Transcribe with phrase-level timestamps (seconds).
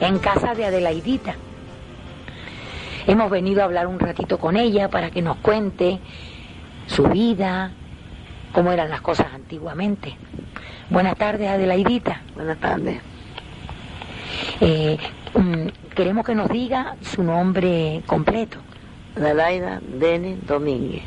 [0.00, 1.34] En casa de Adelaidita.
[3.06, 5.98] Hemos venido a hablar un ratito con ella para que nos cuente
[6.86, 7.72] su vida,
[8.52, 10.16] cómo eran las cosas antiguamente.
[10.90, 12.22] Buenas tardes, Adelaidita.
[12.34, 13.00] Buenas tardes.
[14.60, 14.98] Eh,
[15.34, 18.58] mm, queremos que nos diga su nombre completo.
[19.16, 21.02] Adelaida Dene Domínguez.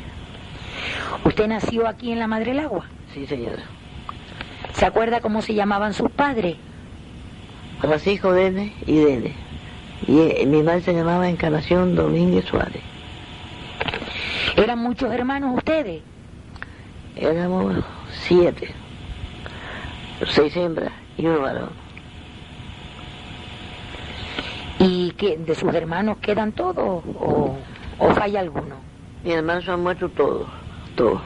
[1.24, 2.86] ¿Usted nació aquí en la Madre del Agua?
[3.12, 3.62] Sí, señora.
[4.72, 6.56] ¿Se acuerda cómo se llamaban sus padres?
[7.80, 9.34] Francisco Dene y Dene.
[10.06, 12.82] Y eh, mi madre se llamaba Encarnación Domínguez Suárez.
[14.56, 16.02] ¿Eran muchos hermanos ustedes?
[17.16, 17.76] Éramos
[18.26, 18.74] siete.
[20.26, 21.70] Seis hembras y un varón.
[24.80, 27.56] ¿Y que de sus hermanos quedan todos o,
[27.98, 28.76] o falla alguno?
[29.24, 30.48] Mis hermanos se han muerto todos.
[30.96, 31.20] Todos.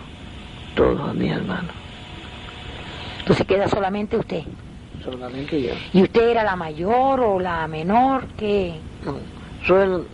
[0.75, 1.75] Todos mis hermanos.
[3.21, 4.45] Entonces queda solamente usted.
[5.05, 5.73] Solamente yo.
[5.93, 8.27] ¿Y usted era la mayor o la menor?
[8.37, 9.17] que No,
[9.67, 10.07] soy el-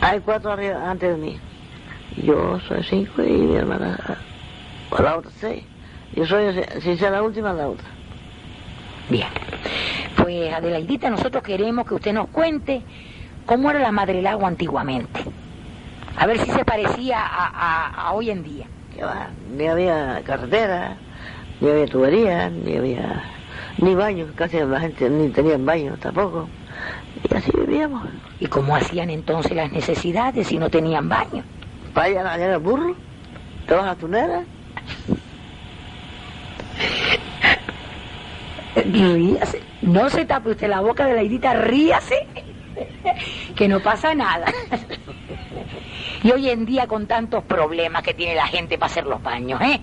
[0.00, 1.38] Hay cuatro antes de mí.
[2.22, 3.98] Yo soy cinco y mi hermana
[4.90, 5.64] o la otra seis.
[6.14, 7.86] Yo soy, si sea la última, la otra.
[9.10, 9.28] Bien.
[10.16, 12.82] Pues Adelaidita, nosotros queremos que usted nos cuente
[13.44, 15.20] cómo era la Madre Agua antiguamente.
[16.16, 18.66] A ver si se parecía a, a- a hoy en día.
[19.54, 20.96] Ni había carretera,
[21.60, 23.24] ni había tubería, ni había
[23.78, 26.48] ni baños, casi la gente ni tenía baños tampoco.
[27.30, 28.06] Y así vivíamos.
[28.40, 31.42] ¿Y cómo hacían entonces las necesidades si no tenían baño?
[31.94, 32.94] Para allá en el burro,
[33.66, 34.44] todas las tuneras.
[38.74, 39.62] Ríase.
[39.82, 42.26] No se tape usted la boca de la idita, ríase,
[43.54, 44.46] que no pasa nada.
[46.22, 49.60] Y hoy en día con tantos problemas que tiene la gente para hacer los baños,
[49.62, 49.80] ¿eh?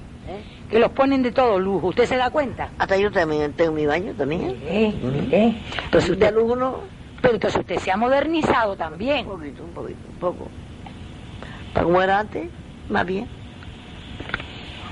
[0.74, 2.70] Que los ponen de todo lujo, ¿usted se da cuenta?
[2.80, 4.58] Hasta yo también tengo mi baño también.
[4.64, 4.92] ¿Eh?
[5.32, 5.62] ¿Eh?
[5.86, 6.78] Entonces De usted, lujo no,
[7.22, 9.20] pero entonces usted se ha modernizado también.
[9.28, 10.48] un poquito, un poquito, un poco.
[11.76, 12.50] Para como era antes,
[12.90, 13.28] más bien.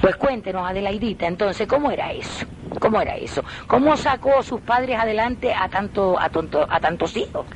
[0.01, 2.45] Pues cuéntenos, Adelaidita, entonces, ¿cómo era eso?
[2.79, 3.43] ¿Cómo era eso?
[3.65, 7.47] ¿Cómo sacó sus padres adelante a, tanto, a, tonto- a tantos hijos?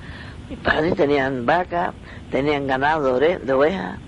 [0.50, 1.94] Mis padres tenían vacas,
[2.32, 4.00] tenían ganado de de ovejas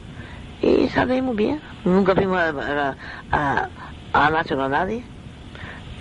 [0.63, 1.61] y salimos bien.
[1.85, 2.95] Nunca fuimos a, a,
[3.31, 3.69] a,
[4.25, 5.03] a nación a nadie.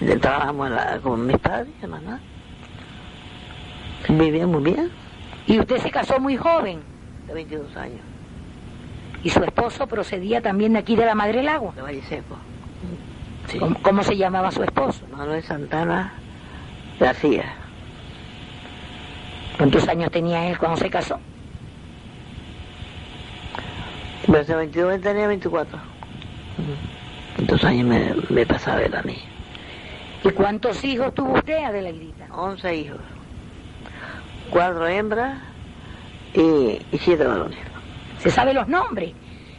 [0.00, 2.20] La- con mis padres, más nada.
[4.08, 4.90] Vivíamos bien,
[5.46, 6.80] Y usted se casó muy joven.
[7.26, 8.00] de 22 años,
[9.24, 11.72] Y su esposo procedía también de aquí de la Madre del Agua.
[11.74, 12.36] de Valle Seco.
[13.48, 13.58] Sí.
[13.58, 15.04] ¿Cómo, cómo se llamaba su esposo?
[15.12, 16.12] Manuel Santana
[17.00, 17.54] García,
[19.56, 21.18] ¿Cuántos años tenía él cuando se casó?
[24.40, 25.78] ese 22 él tenía 24.
[27.38, 29.18] Entonces años me, me pasaba él a mí.
[30.24, 32.26] ¿Y cuántos hijos tuvo usted, Adelaidita?
[32.32, 33.00] 11 hijos,
[34.50, 35.38] cuatro hembras
[36.34, 37.58] y, y siete varones.
[38.18, 39.12] ¿Se sabe los nombres?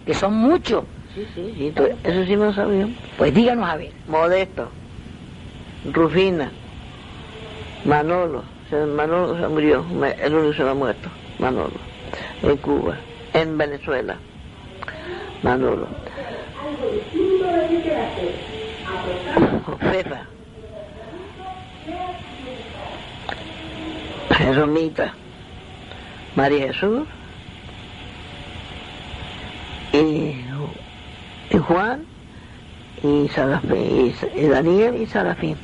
[0.06, 0.86] Que son muchos.
[1.14, 1.74] Sí, sí, sí,
[2.04, 2.88] eso sí me lo sabía.
[3.18, 3.92] Pues díganos a ver.
[4.08, 4.70] Modesto,
[5.94, 6.52] Rufina,
[7.86, 8.44] Manolo,
[8.96, 9.86] Manolo se murió,
[10.22, 11.10] el único se me ha muerto,
[11.40, 11.72] Manolo,
[12.44, 12.98] en Cuba,
[13.34, 14.18] en Venezuela,
[15.44, 15.88] Manolo.
[19.66, 20.22] Josefa,
[24.56, 25.14] Romita,
[26.36, 27.08] María Jesús
[29.92, 29.98] y,
[31.50, 32.06] y Juan
[33.04, 35.58] y Sarafín, y, y Daniel y Sarafín.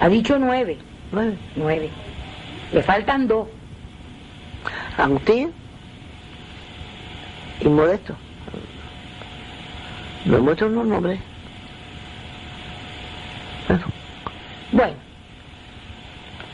[0.00, 0.78] Ha dicho nueve.
[1.12, 1.36] Nueve.
[1.56, 1.90] Nueve.
[2.72, 3.48] Le faltan dos.
[4.98, 5.52] Agustín
[7.60, 8.14] y Modesto.
[10.26, 11.20] Me muestran unos nombres.
[13.68, 13.84] Bueno,
[14.72, 14.94] Bueno.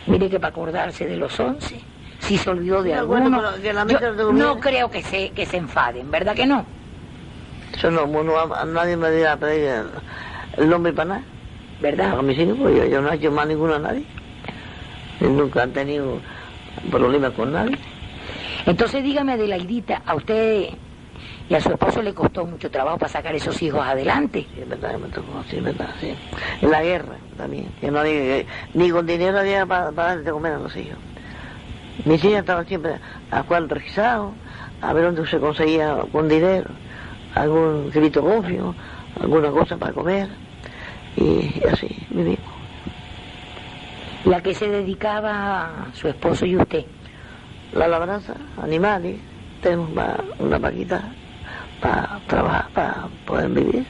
[0.06, 1.80] Mire que para acordarse de los once,
[2.18, 5.56] si se olvidó de acuerdo, alguno, que la mesa no creo que se, que se
[5.58, 6.66] enfaden, ¿verdad que no?
[7.80, 9.86] yo no, no, a nadie me dirá pedir el,
[10.58, 11.22] el nombre para nada.
[11.80, 12.10] ¿Verdad?
[12.10, 14.04] Para mis hijos, pues yo, yo no he hecho más ninguno a nadie.
[15.20, 16.20] Y nunca han tenido
[16.90, 17.78] problemas con nadie.
[18.66, 20.68] Entonces dígame, Adelaidita, a usted
[21.48, 24.46] Y a su esposo le costó mucho trabajo para sacar esos hijos adelante.
[24.54, 26.14] Sí, es verdad, me tocó, sí, es verdad, sí.
[26.62, 30.30] En la guerra también, que no había, que- ni con dinero había para, para de
[30.30, 30.98] comer a los hijos.
[32.04, 32.98] Mis hijas estaban siempre
[33.30, 34.34] a cual registrados,
[34.80, 36.70] a ver dónde se conseguía con dinero,
[37.34, 38.74] algún grito gofio,
[39.20, 40.28] alguna cosa para comer,
[41.16, 42.40] y así vivimos.
[44.24, 46.84] ¿Y a qué se dedicaba su esposo y usted?
[47.72, 49.20] La labranza, animales,
[49.60, 49.90] tenemos
[50.38, 51.12] una paquita
[51.82, 53.86] para trabajar, para poder vivir.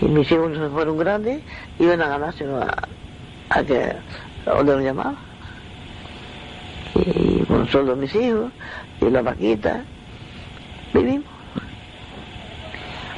[0.00, 1.40] Y mis hijos se fueron grandes,
[1.78, 2.76] iban a ganarse a,
[3.50, 3.92] a que,
[4.46, 5.14] a donde los llamaba.
[6.94, 8.52] Y con solo mis hijos,
[9.00, 9.84] y la paquita,
[10.92, 11.24] vivimos.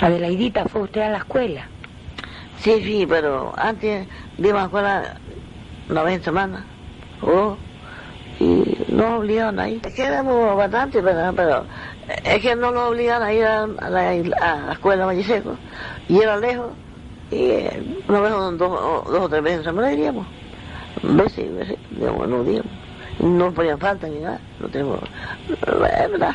[0.00, 1.66] Adelaidita, ¿fue usted a la escuela?
[2.58, 4.06] Sí, sí, pero antes
[4.38, 5.16] íbamos a la escuela
[5.88, 6.64] una vez en semana,
[7.22, 7.56] o
[8.40, 9.86] y nos obligaban a ir.
[9.86, 11.64] Es que éramos bastante, pero, pero
[12.24, 15.56] es que no nos obligaban a ir a, a la, a la escuela Valliseco,
[16.08, 16.72] y era lejos,
[17.30, 20.26] y eh, una vez o dos, o dos o tres veces en semana iríamos,
[21.02, 22.70] veces, veces, digamos, no digamos,
[23.20, 25.00] no ponían falta ni nada, no tenemos,
[25.50, 26.34] es verdad,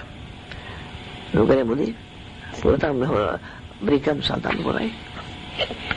[1.33, 1.95] no queremos ir,
[2.61, 3.39] porque estamos mejor
[3.81, 4.93] brincando, saltando por ahí.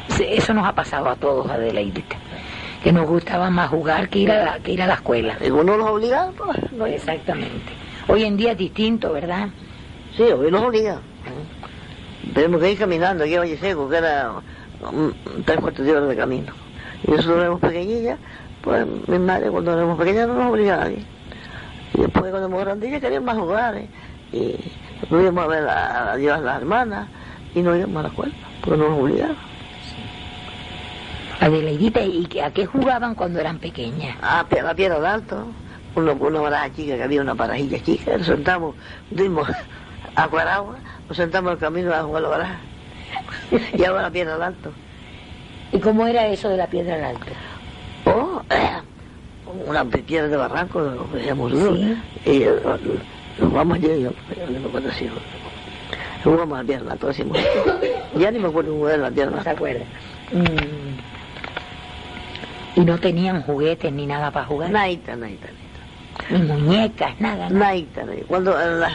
[0.08, 2.16] Sí, Eso nos ha pasado a todos, Adelaidita.
[2.82, 5.36] Que nos gustaba más jugar que ir a la, que ir a la escuela.
[5.44, 7.72] Y uno nos obliga, pues, no hay- Exactamente.
[8.06, 9.48] Hoy en día es distinto, ¿verdad?
[10.18, 10.98] Sí, hoy nos obliga.
[12.34, 14.32] Tenemos que ir caminando aquí a Valle Seco, que era
[15.46, 16.52] tres cuartos de hora de camino.
[17.06, 18.18] Y nosotros éramos pequeñillas,
[18.62, 21.06] pues mi madre cuando éramos pequeñas no nos obligaba a ir.
[21.94, 23.76] Y después cuando éramos grandillas queríamos más jugar.
[23.76, 23.88] ¿eh?
[24.32, 24.56] Y
[25.10, 27.08] nos íbamos a ver a, a a las hermanas
[27.54, 29.36] y no íbamos a la escuela, porque no nos obligaban.
[31.40, 34.16] Adelaidita, ¿y a qué jugaban cuando eran pequeñas?
[34.20, 35.46] a Pie- la piedra de alto,
[35.94, 38.74] una, una baraja chica que había una parajilla chica, nos sentamos,
[39.10, 39.48] dimos
[40.14, 40.76] a Guaragua,
[41.08, 42.56] nos sentamos al camino a jugar la baraja.
[43.72, 44.72] y ahora la piedra de alto.
[45.72, 47.26] ¿Y cómo era eso de la piedra al alto?
[48.04, 48.42] O
[49.66, 51.96] una piedra de barranco, lo que decíamos duro, Sí.
[52.26, 52.54] y eh,
[53.38, 54.10] nos vamos allí, yo,
[54.50, 55.08] no me acuerdo si
[56.24, 57.38] jugamos a la piedra de alto, decimos.
[58.18, 59.84] ya ni me acuerdo jugar a la ¿No se acuerda?
[60.32, 60.98] Mm.
[62.76, 64.70] ¿Y no tenían juguetes ni nada para jugar?
[64.70, 65.48] Naita, naita,
[66.30, 67.50] Ni muñecas, nada, nada.
[67.50, 68.26] Naita, naita.
[68.26, 68.90] Cuando, en la,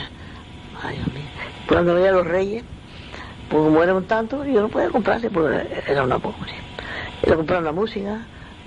[0.84, 1.24] ay, Dios mío,
[1.68, 2.64] cuando veía a los reyes,
[3.50, 6.54] pues como éramos tantos, yo no podía comprarse porque era una pobre.
[7.26, 8.20] Le compraron la música,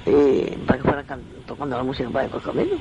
[0.06, 2.76] y para que fueran can- tocando la música para el camino.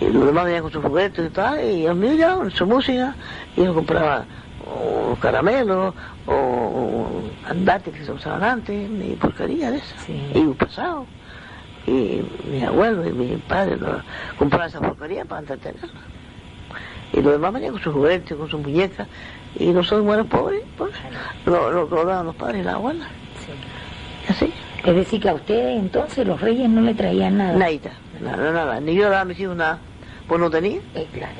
[0.00, 3.14] Y los demás venían con sus juguetes y tal, y los míos llevaban su música,
[3.56, 4.24] y yo compraba
[4.66, 5.94] o caramelos,
[6.26, 10.30] o, andates que se usaban antes, y porquería de esas, Sí.
[10.34, 11.06] y un pasado.
[11.86, 13.76] Y mi abuelo y mi padre
[14.38, 15.90] compraban esa porquería para entretenernos.
[17.14, 19.06] Y los demás venían con sus juguetes, con sus muñecas,
[19.56, 20.92] y nosotros, éramos pobres, pues,
[21.46, 23.06] lo, lo daban los padres y la abuela.
[23.46, 23.52] Sí.
[24.28, 24.52] Y así.
[24.84, 27.56] Es decir, que a ustedes entonces los reyes no le traían nada.
[27.56, 28.80] Nadita, nada, nada.
[28.80, 29.78] Ni yo daba a mis hijos nada.
[30.28, 30.80] Pues no tenía.
[30.94, 31.34] Eh, claro.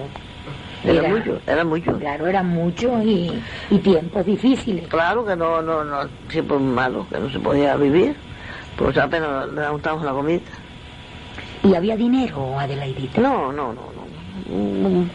[0.85, 1.99] Era, mucho, era mucho.
[1.99, 4.87] Claro, eran muchos y, y tiempos difíciles.
[4.89, 8.15] Claro que no, no, no, siempre malo, que no se podía vivir.
[8.77, 10.41] Pues apenas le la comida.
[11.63, 13.21] ¿Y había dinero, Adelaidita?
[13.21, 13.94] No, no, no,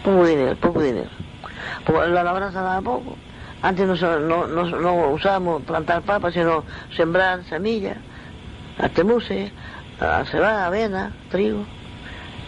[0.04, 1.10] poco dinero, poco dinero.
[1.86, 3.18] Porque la labranza daba poco.
[3.62, 6.64] Antes no, no, no, no usábamos plantar papas, sino
[6.96, 7.98] sembrar semillas,
[8.78, 9.52] artemuse,
[10.00, 11.66] a cebada, avena, trigo.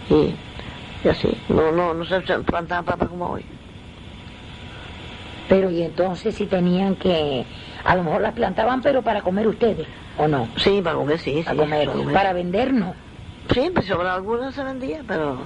[0.10, 0.36] Y,
[1.04, 1.38] y así.
[1.50, 3.46] No, no, no se plantaban papas como hoy.
[5.50, 7.46] Pero y entonces si tenían que,
[7.84, 9.86] a lo mejor las plantaban, pero para comer ustedes,
[10.18, 10.48] ¿o no?
[10.56, 11.44] Sí, para comer, sí, sí.
[11.44, 12.96] Para comer, para vender no.
[13.54, 15.40] Sí, pues sobraba algunas se vendía, pero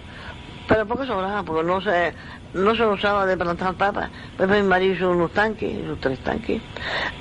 [0.68, 2.14] pero poco sobraba, porque no se
[2.54, 4.10] no se usaba de plantar papas.
[4.38, 6.62] Pues mi marido hizo unos tanques, hizo tres tanques,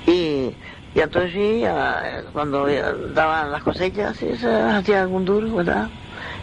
[0.07, 0.51] y,
[0.93, 5.89] y entonces sí, ya, cuando ya daban las cosechas, sí, se hacía algún duro, ¿verdad?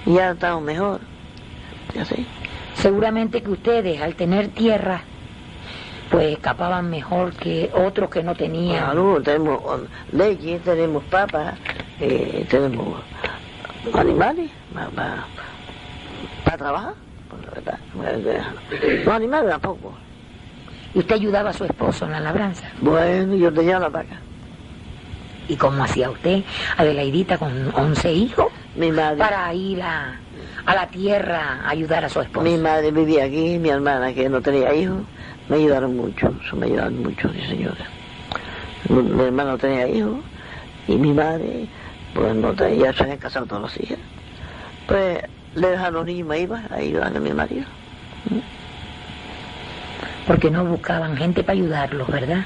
[0.04, 1.00] Y ya estábamos mejor,
[1.94, 2.26] y así.
[2.74, 5.02] Seguramente que ustedes, al tener tierra,
[6.10, 8.84] pues escapaban mejor que otros que no tenían.
[8.84, 9.60] Claro, tenemos
[10.10, 11.54] leche, tenemos papas,
[12.00, 12.98] eh, tenemos
[13.94, 14.50] animales
[16.52, 16.94] para trabajar,
[17.30, 18.44] pues, la verdad.
[19.04, 19.94] Los animales tampoco.
[20.94, 22.66] Y usted ayudaba a su esposo en la labranza.
[22.80, 24.20] Bueno, yo tenía la vaca.
[25.48, 26.44] ¿Y cómo hacía usted,
[26.76, 30.16] Adelaidita, con 11 hijos, Mi madre, para ir a,
[30.64, 32.44] a la tierra a ayudar a su esposo?
[32.44, 35.02] mi madre vivía aquí, mi hermana que no tenía hijos,
[35.48, 37.86] me ayudaron mucho, eso me ayudaron mucho, sí señora.
[38.88, 40.18] Mi, mi hermana no tenía hijos
[40.86, 41.66] y mi madre,
[42.14, 43.98] pues no tenía, ya se habían casado todas las hijas.
[44.86, 45.18] Pues
[45.54, 47.64] le dejaron los niños me iba a ayudar a mi marido.
[50.26, 52.44] Porque no buscaban gente para ayudarlos, ¿verdad?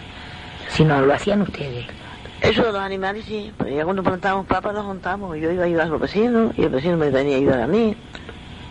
[0.69, 1.87] Sino lo hacían ustedes.
[2.41, 5.67] Eso de los animales sí, pero ya cuando plantábamos papas los juntamos, yo iba a
[5.67, 7.97] ayudar a los vecinos y el vecino me venía a ayudar a mí,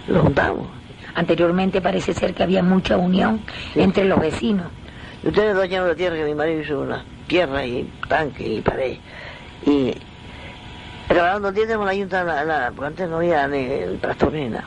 [0.08, 0.68] los juntamos.
[1.16, 3.42] Anteriormente parece ser que había mucha unión
[3.74, 4.68] entre los vecinos.
[5.24, 8.98] Y ustedes dos de tierra que mi marido hizo una tierra y tanque y pared.
[9.66, 9.96] Y
[11.54, 14.66] día la yunta, la, la, porque antes no había ni el tractor ni nada.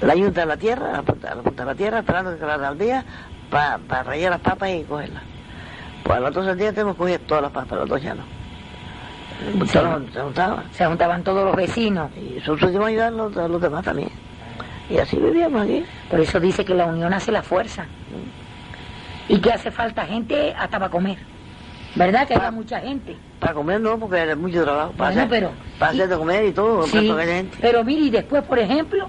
[0.00, 2.68] La yunta en la tierra, la punta, la punta de la tierra, esperando que la
[2.68, 3.04] aldea
[3.50, 5.22] para rayar las papas y cogerlas.
[6.02, 8.22] Pues los otros días tenemos que coger todas las papas, los dos ya no.
[9.66, 9.72] Se,
[10.12, 10.64] se juntaban.
[10.72, 12.10] Se juntaban todos los vecinos.
[12.16, 14.10] Y nosotros íbamos a ayudar a los, a los demás también.
[14.90, 15.84] Y así vivíamos aquí.
[16.10, 17.86] Por eso dice que la unión hace la fuerza.
[19.28, 21.18] Y que hace falta gente hasta para comer.
[21.94, 22.26] ¿Verdad?
[22.28, 23.16] Que haya Pa- mucha gente.
[23.44, 24.92] Para comer no, porque era mucho trabajo.
[24.92, 27.58] Para, Bueno, hacer, pero- para hacer de comer y todo, Sí, para gente.
[27.60, 29.06] pero mire, y después, por ejemplo,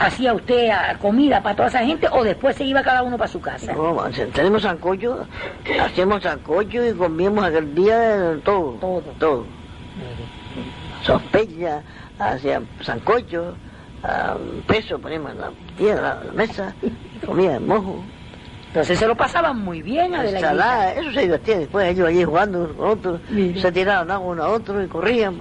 [0.00, 3.28] hacía usted ah, comida para toda esa gente o después se iba cada uno para
[3.30, 3.72] su casa.
[3.74, 3.96] No,
[4.34, 5.24] tenemos sancocho,
[5.80, 8.72] hacemos sancocho y comíamos aquel día de todo.
[8.80, 9.00] Todo.
[9.20, 9.46] Todo.
[11.04, 11.82] Sospecha,
[12.18, 13.54] hacía sancocho,
[14.02, 16.74] ah, peso, poníamos en la piedra, la mesa,
[17.24, 18.02] comía mojo.
[18.68, 20.36] Entonces se lo pasaban muy bien, Adelaide.
[20.38, 23.20] Ensalada, eso se divertía después, ellos allí jugando con otros,
[23.60, 25.38] se tiraban agua uno a otro y corrían.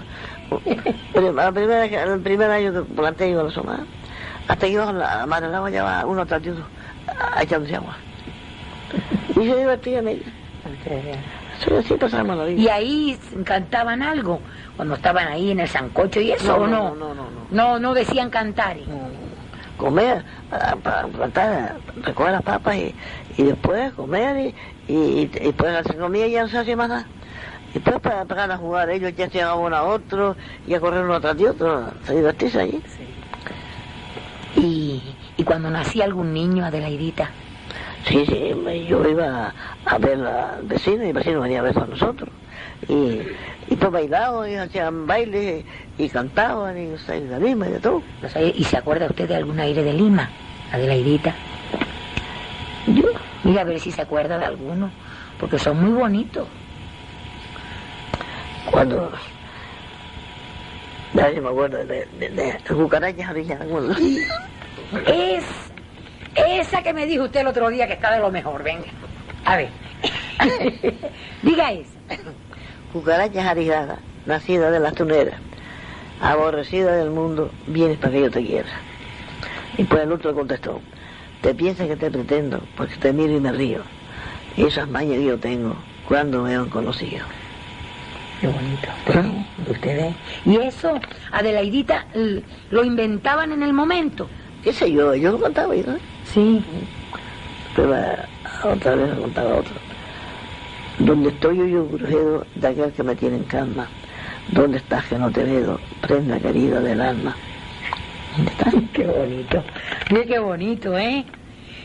[1.13, 3.86] La primera, el primer año que planté yo a la soma,
[4.48, 6.65] hasta que iba a la madre del agua, llevaba uno tras de otro,
[7.41, 7.98] echándose agua.
[9.31, 10.25] Y se divertían ellos.
[11.63, 12.62] Sí, la vida.
[12.62, 14.39] Y ahí cantaban algo
[14.75, 16.96] cuando estaban ahí en el sancocho y eso, No, ¿o no, no?
[16.96, 17.48] no, no, no.
[17.51, 18.77] No, no decían cantar.
[18.77, 19.26] comer, para,
[19.77, 22.96] para plantar, recoger las papas y,
[23.38, 26.89] y después comer y, y, y después hacer comida y ya no se hacía más
[26.89, 27.07] nada.
[27.72, 30.79] Y después para pegar a jugar, ellos ya se llegaban uno a otro y a
[30.79, 32.81] correr uno atrás de otro, se divertirse allí.
[34.55, 37.29] Y, y cuando nacía algún niño, Adelaidita,
[38.05, 38.53] Sí, sí,
[38.88, 39.53] yo iba
[39.86, 42.29] a ver al vecino y el vecino venía a ver a nosotros.
[42.88, 43.22] Y,
[43.69, 45.65] y pues bailaban y hacían bailes
[45.98, 48.01] y cantaban y se de Lima y de todo.
[48.55, 50.29] ¿y se acuerda usted de algún aire de Lima,
[50.72, 51.34] Adelaidita?
[52.88, 53.10] Yo,
[53.43, 54.91] Mira a ver si se acuerda de alguno,
[55.39, 56.48] porque son muy bonitos.
[58.72, 59.12] cuando...
[61.13, 62.60] Ya yo me acuerdo de, de, de,
[63.65, 63.96] bueno,
[65.07, 65.46] Es
[66.36, 68.88] esa que me dijo usted el otro día que está de lo mejor, venga.
[69.46, 69.69] A ver.
[71.41, 71.98] Diga esa.
[72.94, 75.36] Cucarachas arigadas, nacida de las tuneras,
[76.22, 78.70] aborrecida del mundo, vienes para que yo te quiera.
[79.77, 80.82] Y pues el otro contestó,
[81.41, 83.82] te piensas que te pretendo, porque te miro y me río.
[84.56, 85.75] Esas mañas que yo tengo,
[86.08, 87.25] cuando me han conocido.
[88.41, 88.88] Qué bonito.
[89.08, 90.15] Usted, usted ve.
[90.46, 91.00] Y eso,
[91.32, 92.06] Adelaidita,
[92.70, 94.29] lo inventaban en el momento.
[94.63, 95.13] ¿Qué sé yo?
[95.15, 95.98] Yo lo contaba yo, ¿no?
[96.25, 96.63] Sí.
[97.75, 99.74] Pero ah, otra vez lo contaba otro.
[101.00, 103.88] Donde estoy yo, yo brujedo de aquel que me tiene en calma.
[104.50, 105.80] ¿Dónde estás que no te veo?
[106.01, 107.36] Prenda querida del alma.
[108.36, 108.74] ¿Dónde estás?
[108.94, 109.63] Qué bonito.
[110.12, 111.25] Mire qué bonito, ¿eh?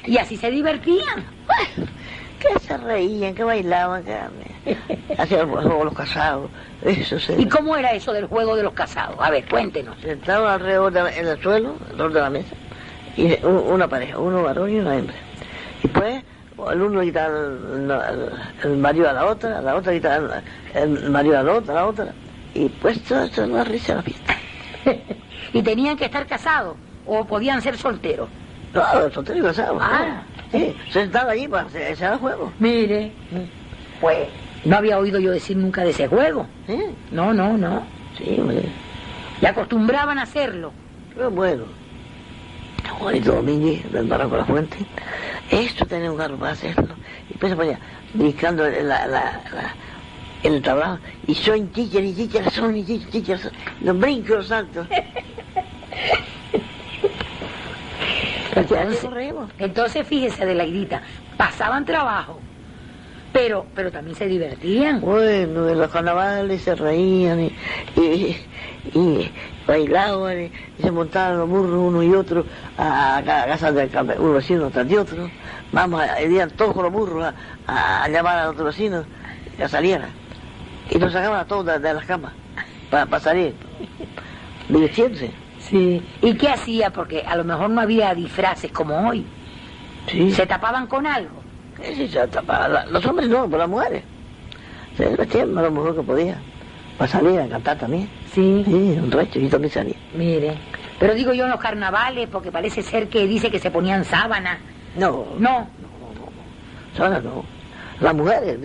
[0.07, 1.27] Y así se divertían.
[2.39, 4.17] que se reían, que bailaban, que
[5.19, 6.51] hacían el juego los casados.
[6.83, 9.17] Eso se ¿Y cómo era eso del juego de los casados?
[9.21, 9.97] A ver, cuéntenos.
[10.01, 12.55] sentaban alrededor de en el suelo, alrededor de la mesa,
[13.17, 15.15] y un- una pareja, uno varón y una hembra.
[15.85, 16.25] Y pues
[16.71, 17.91] el uno quitaba el,
[18.65, 20.43] el- marido a la otra, la otra quitaba
[20.75, 22.07] el, el marido a la otra, la otra.
[22.55, 24.35] Y pues toda toda la risa la fiesta.
[25.53, 26.77] ¿Y tenían que estar casados?
[27.07, 28.29] ¿O podían ser solteros?
[28.75, 29.79] No, el soltero y casado.
[29.81, 30.23] Ah.
[30.51, 32.53] Sí, sentado allí para era el juego.
[32.59, 33.13] Mire,
[34.01, 34.29] pues
[34.65, 36.47] no había oído yo decir nunca de ese juego.
[36.67, 36.79] Sí,
[37.11, 37.83] No, no, no.
[38.19, 38.63] sí, hombre.
[39.41, 40.73] Y acostumbraban a hacerlo.
[41.15, 41.65] Pero bueno,
[42.91, 44.77] Juanito Domínguez, del Barranco de la Fuente,
[45.51, 46.95] esto tenía un carro para hacerlo.
[47.31, 47.79] Y pues se ponía
[48.15, 49.75] brincando la, la, la,
[50.43, 54.87] el tablado, y son chichas y chichas, son y chichas, los brincos, los saltos.
[58.55, 59.09] Entonces,
[59.59, 61.03] entonces fíjese, Adelaidita,
[61.39, 62.39] pasaban trabajo,
[63.33, 65.01] pero, pero también se divertían.
[65.01, 67.53] Bueno, en los carnavales se reían y,
[67.97, 68.37] y,
[68.95, 69.31] y
[69.67, 72.45] bailaban y, se montaban los burros uno y otro
[72.77, 75.31] a, a casa del campe- un vecino tras de otro.
[75.73, 77.33] Vamos, a- irían todos con los burros
[77.67, 79.05] a, llamar a otro vecino
[79.57, 80.09] que saliera.
[80.91, 82.33] Y nos sacaban a todos de, de las camas
[82.91, 83.55] para salir,
[84.69, 85.31] divirtiéndose.
[85.59, 86.03] Sí.
[86.21, 86.91] ¿Y qué hacía?
[86.91, 89.25] Porque a lo mejor no había disfraces como hoy.
[90.11, 90.33] Sí.
[90.33, 91.41] Se tapaban con algo.
[91.83, 92.29] Sí, se
[92.91, 94.03] Los hombres no, pero las mujeres.
[94.97, 96.37] Se vestían a lo mejor que podía.
[96.99, 98.09] Para salir a cantar también.
[98.35, 98.63] Sí.
[98.65, 98.73] Sí,
[99.03, 99.97] un recho, y también salía.
[100.15, 100.55] Mire.
[100.99, 104.59] Pero digo yo en los carnavales, porque parece ser que dice que se ponían sábanas.
[104.97, 105.69] No, No.
[106.97, 107.45] Solas no.
[108.01, 108.59] Las mujeres,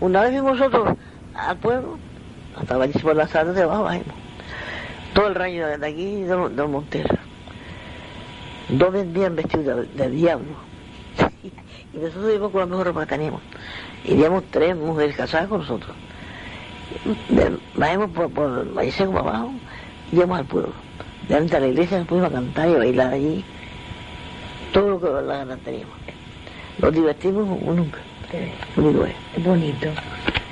[0.00, 0.96] una vez fuimos nosotros
[1.34, 1.98] al pueblo,
[2.56, 4.14] hasta allí por la sala de abajo bajemos.
[5.14, 7.18] Todo el rayo de aquí de, los- de los Monteros.
[8.68, 10.52] Dos vendían vestidos de, de diablo.
[11.94, 13.40] y nosotros íbamos con la mejor ropa que teníamos.
[14.04, 15.96] Y íbamos tres mujeres casadas con nosotros.
[17.76, 19.52] Bajemos por, por Valle Seco para abajo
[20.12, 20.72] y íbamos al pueblo.
[21.28, 23.44] Delante de la iglesia nos pusimos a cantar y a bailar allí.
[24.72, 25.96] Todo lo que la ganas teníamos.
[26.78, 27.98] Nos divertimos como nunca.
[29.36, 29.88] Es bonito.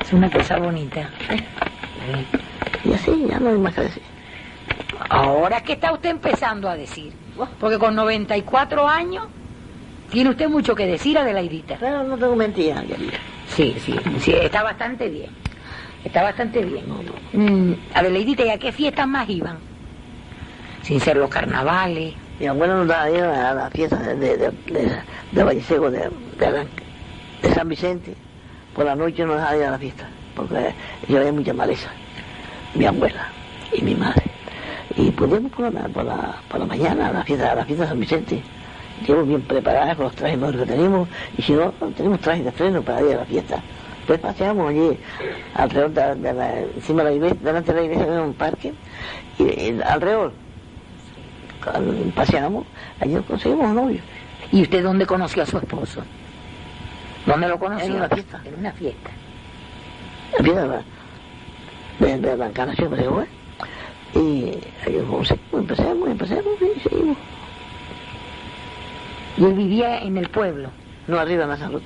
[0.00, 1.10] Es una cosa bonita.
[2.84, 4.02] Y así, ya no hay más que decir.
[5.08, 7.12] Ahora que está usted empezando a decir.
[7.58, 9.26] Porque con 94 años
[10.10, 11.76] tiene usted mucho que decir, Adelaidita.
[11.80, 13.18] Pero no tengo mentira, querida.
[13.48, 15.30] Sí, sí, sí, está bastante bien.
[16.04, 16.84] Está bastante bien.
[17.32, 19.58] Mm, Adelaidita, ¿y a qué fiestas más iban?
[20.82, 22.14] Sin ser los carnavales.
[22.40, 26.66] Mi abuela nos daba ir a la fiesta de, de, de, de, de
[27.42, 28.14] de, San Vicente.
[28.74, 30.74] Por la noche nos dejaba ir a la fiesta, porque
[31.08, 31.90] yo había mucha maleza.
[32.74, 33.28] Mi abuela
[33.72, 34.24] y mi madre.
[34.96, 37.84] Y podíamos por la, por la, por la mañana a la fiesta, a la fiesta
[37.84, 38.42] de San Vicente.
[39.06, 42.50] Llevamos bien preparadas con los trajes mejores que tenemos, y si no, tenemos trajes de
[42.50, 43.62] estreno para ir a la fiesta.
[44.06, 44.98] Pues paseamos allí
[45.54, 48.72] alrededor de, de la, encima de la iglesia, delante de la iglesia había un parque,
[49.38, 50.32] y, y alrededor
[51.72, 52.66] al- paseamos,
[53.00, 54.00] allí conseguimos un novio.
[54.50, 56.02] ¿Y usted dónde conoció a su esposo?
[57.26, 57.86] ¿Dónde lo conoció?
[57.86, 58.40] En una fiesta.
[58.44, 59.10] En una fiesta.
[60.36, 60.82] Empieza la,
[62.00, 63.26] de, de la encarnación de Jehová.
[64.14, 67.16] Y ahí conseguimos, empecemos, empecemos y seguimos.
[69.38, 70.68] Y él vivía en el pueblo
[71.06, 71.80] No arriba en la salud.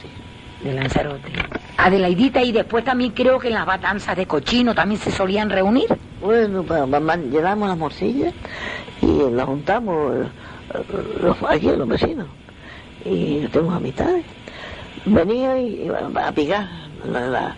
[0.63, 1.33] De Lanzarote.
[1.77, 5.87] Adelaidita, y después también creo que en las matanzas de cochino también se solían reunir.
[6.21, 6.65] Bueno,
[7.31, 8.33] llenamos las morcillas
[9.03, 10.29] y las juntamos eh,
[11.23, 12.27] los, aquí los vecinos.
[13.05, 14.25] Y tenemos amistades.
[15.05, 16.67] Venía y a picar
[17.09, 17.57] la, la,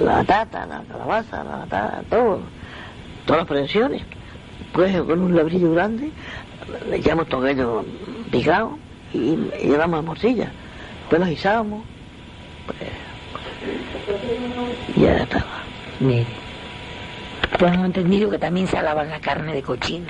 [0.00, 2.40] la tata, la calabaza, la batata, todo,
[3.26, 4.02] todas las prevenciones.
[4.72, 6.10] Pues con un labrillo grande
[6.88, 7.84] le echamos todo aquello
[8.30, 8.78] picado
[9.12, 10.50] y, y llevamos las morcillas.
[11.00, 11.84] Después las guisábamos.
[12.66, 12.78] Pues,
[14.96, 15.62] y ya estaba.
[16.00, 16.26] Mire.
[17.58, 20.06] Tengo entendido que también se alaban la carne de cochino.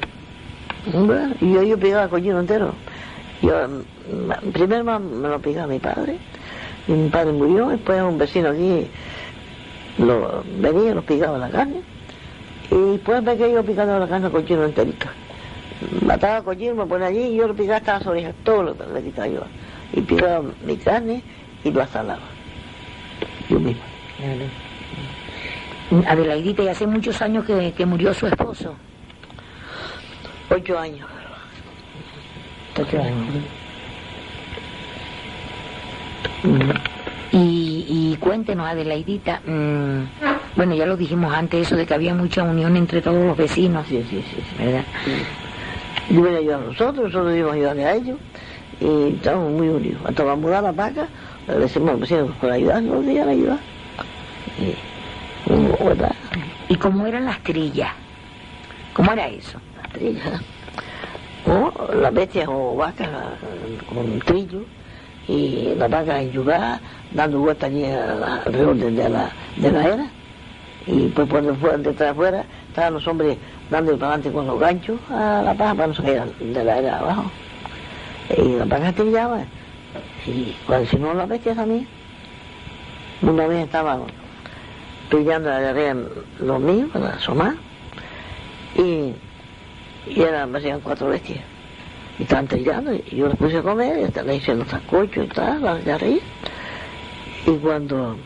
[0.92, 2.72] Bueno, y yo, yo pegaba cochino entero.
[3.42, 6.18] Yo, mm, primero me, lo pegaba mi padre,
[6.86, 8.86] y mi padre murió, después un vecino aquí
[9.98, 11.82] lo, venía y nos picaba la carne,
[12.70, 15.06] y después me quedé yo picando la carne cochino enterito.
[16.04, 18.84] Mataba cochino, me ponía allí y yo lo picaba hasta las orejas, todo lo que
[18.92, 19.42] le quitaba yo.
[19.92, 21.22] Y picaba mi carne
[21.64, 22.39] y lo asalaba.
[23.48, 23.82] Yo mismo.
[26.06, 28.74] Adelaidita, y hace muchos años que, que murió su esposo.
[30.50, 31.08] Ocho años.
[32.78, 33.26] Ocho años.
[36.42, 36.70] Mm.
[37.32, 40.02] Y, y cuéntenos, Adelaidita, mm,
[40.56, 43.86] bueno, ya lo dijimos antes, eso de que había mucha unión entre todos los vecinos,
[43.86, 44.36] Sí, sí, sí.
[44.36, 44.64] sí.
[44.64, 44.84] ¿verdad?
[46.10, 48.18] Yo me a nosotros, nosotros íbamos a ayudarle a ellos
[48.80, 50.00] y estábamos muy unidos.
[50.04, 51.06] Hasta para mudar la vaca,
[51.58, 53.58] decimos al vecino por ayudar, no digan ayudar.
[54.58, 55.68] Y, y.
[56.70, 57.90] ¿Y cómo eran las trillas?
[58.94, 59.58] ¿Cómo era eso?
[59.76, 60.40] La trilla.
[61.46, 63.08] O las bestias o vacas
[63.88, 64.62] con trillo
[65.26, 66.80] y las vacas enyugadas,
[67.12, 70.06] dando vueltas allí a alrededor de, la, de la era.
[70.86, 73.36] Y pues por detrás de afuera estaban los hombres
[73.68, 76.98] dando para adelante con los ganchos a la paja para no salir de la era
[76.98, 77.30] abajo.
[78.36, 79.59] Y las vacas trillaban.
[80.26, 81.86] Y cuando si no las bestias también.
[83.22, 84.02] Una vez estaban
[85.10, 85.94] trillando de arriba
[86.40, 87.54] los míos para asomar.
[88.76, 89.12] Y,
[90.10, 90.52] y eran,
[90.82, 91.40] cuatro bestias.
[92.18, 95.24] Y estaban trillando, y yo les puse a comer, y hasta le hice los sacochos
[95.24, 96.20] y tal, las de arriba.
[97.46, 98.16] Y cuando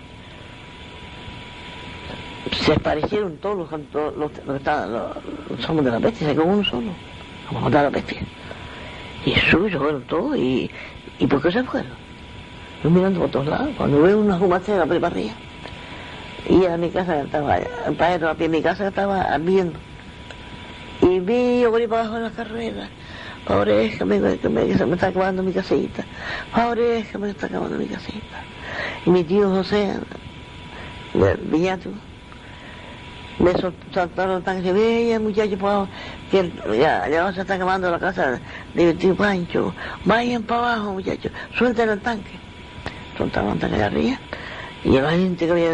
[2.52, 3.70] se aparecieron todos los,
[4.16, 5.16] los, los los,
[5.50, 6.90] los hombres de la bestia, se quedó uno solo,
[7.48, 8.20] a matar a la bestia.
[9.24, 10.70] Y se fueron todos, y,
[11.18, 11.92] y ¿por qué se fueron?
[12.82, 15.32] Yo mirando por todos lados, cuando veo una fumacera para arriba.
[16.48, 19.78] Y a mi casa estaba, el padre a pie de mi casa estaba viendo.
[21.00, 22.88] Y vi yo por para abajo en las carreras.
[23.46, 26.04] Favoréjame, que, me, que se me está acabando mi casita.
[26.52, 28.42] Favoréjame, que está acabando mi casita.
[29.06, 29.94] Y mi tío José,
[31.14, 31.90] de Villato,
[33.38, 34.72] me sol- soltaron el tanque.
[34.72, 35.88] Vean, muchachos, favor,
[36.30, 38.40] que ya, ya se está acabando la casa
[38.74, 39.74] de Pancho.
[40.04, 42.30] Vayan para abajo, muchachos, suelten el tanque.
[43.18, 44.18] Soltaron el tanque de arriba.
[44.84, 45.70] Y la gente que había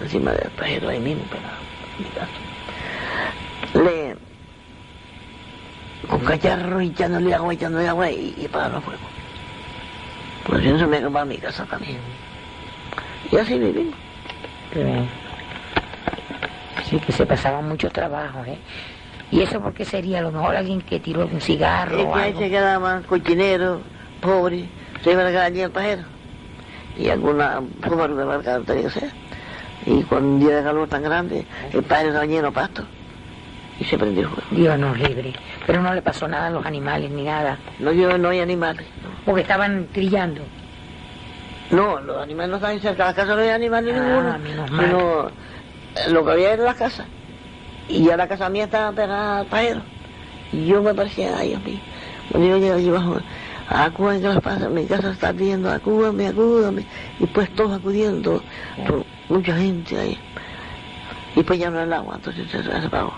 [0.00, 1.42] encima, del pajero ahí mismo, pero.
[3.84, 4.16] Le
[6.08, 9.04] con cacharro echándole agua, echándole agua y, y para los fuegos.
[10.46, 11.98] Pues yo no se me acababa mi casa también.
[13.30, 13.94] Y así vivimos.
[17.04, 18.58] Que se pasaba mucho trabajo, ¿eh?
[19.30, 20.18] ¿Y eso por qué sería?
[20.18, 22.38] A lo mejor alguien que tiró un cigarro Es o algo.
[22.40, 23.80] se quedaban cochineros,
[24.20, 24.64] pobres,
[25.04, 26.02] se iban a quedar allí el pajero.
[26.98, 29.10] Y alguna forma de mercado tenía que ser.
[29.86, 32.84] Y con un día de calor tan grande, el pajero estaba lleno de pasto.
[33.78, 34.48] Y se prendió el fuego.
[34.50, 35.32] Dios nos libre.
[35.66, 37.56] Pero no le pasó nada a los animales ni nada.
[37.78, 38.86] No, yo, no hay animales.
[39.24, 40.42] Porque estaban trillando.
[41.70, 44.38] No, los animales no estaban cerca de la casa, no había animales Ah, ninguno.
[44.40, 44.86] menos mal.
[44.86, 45.30] Sino, eh,
[46.08, 47.04] lo que había era la casa.
[47.88, 49.82] Y ya la casa mía estaba pegada al pajero.
[50.52, 51.78] Y yo me parecía, ay, Dios mío.
[52.30, 53.16] Cuando yo llegué allí abajo,
[53.68, 56.84] acúdame que las pasa, mi casa está pidiendo, acúdame, acúdame.
[57.18, 58.42] Y pues todos acudiendo,
[59.28, 60.18] mucha gente ahí.
[61.36, 63.12] Y pues ya no el agua, entonces se, se apagó.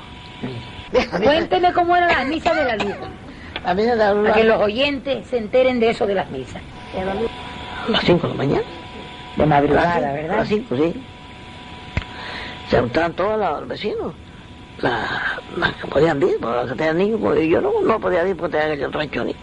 [1.23, 2.95] Cuénteme cómo eran las misas de la luz.
[3.65, 6.61] A mí me da Para que los oyentes se enteren de eso de las misas.
[7.87, 8.63] a las 5 de la mañana.
[9.37, 10.45] De A madrugada, las ¿verdad?
[10.47, 10.95] 5, sí.
[12.73, 14.15] Se juntaban todos los vecinos.
[14.79, 15.11] Las
[15.59, 18.35] las que podían ir, porque las que tenían niños, pues yo no, no podía ir
[18.35, 19.37] porque tenía que rancho ni.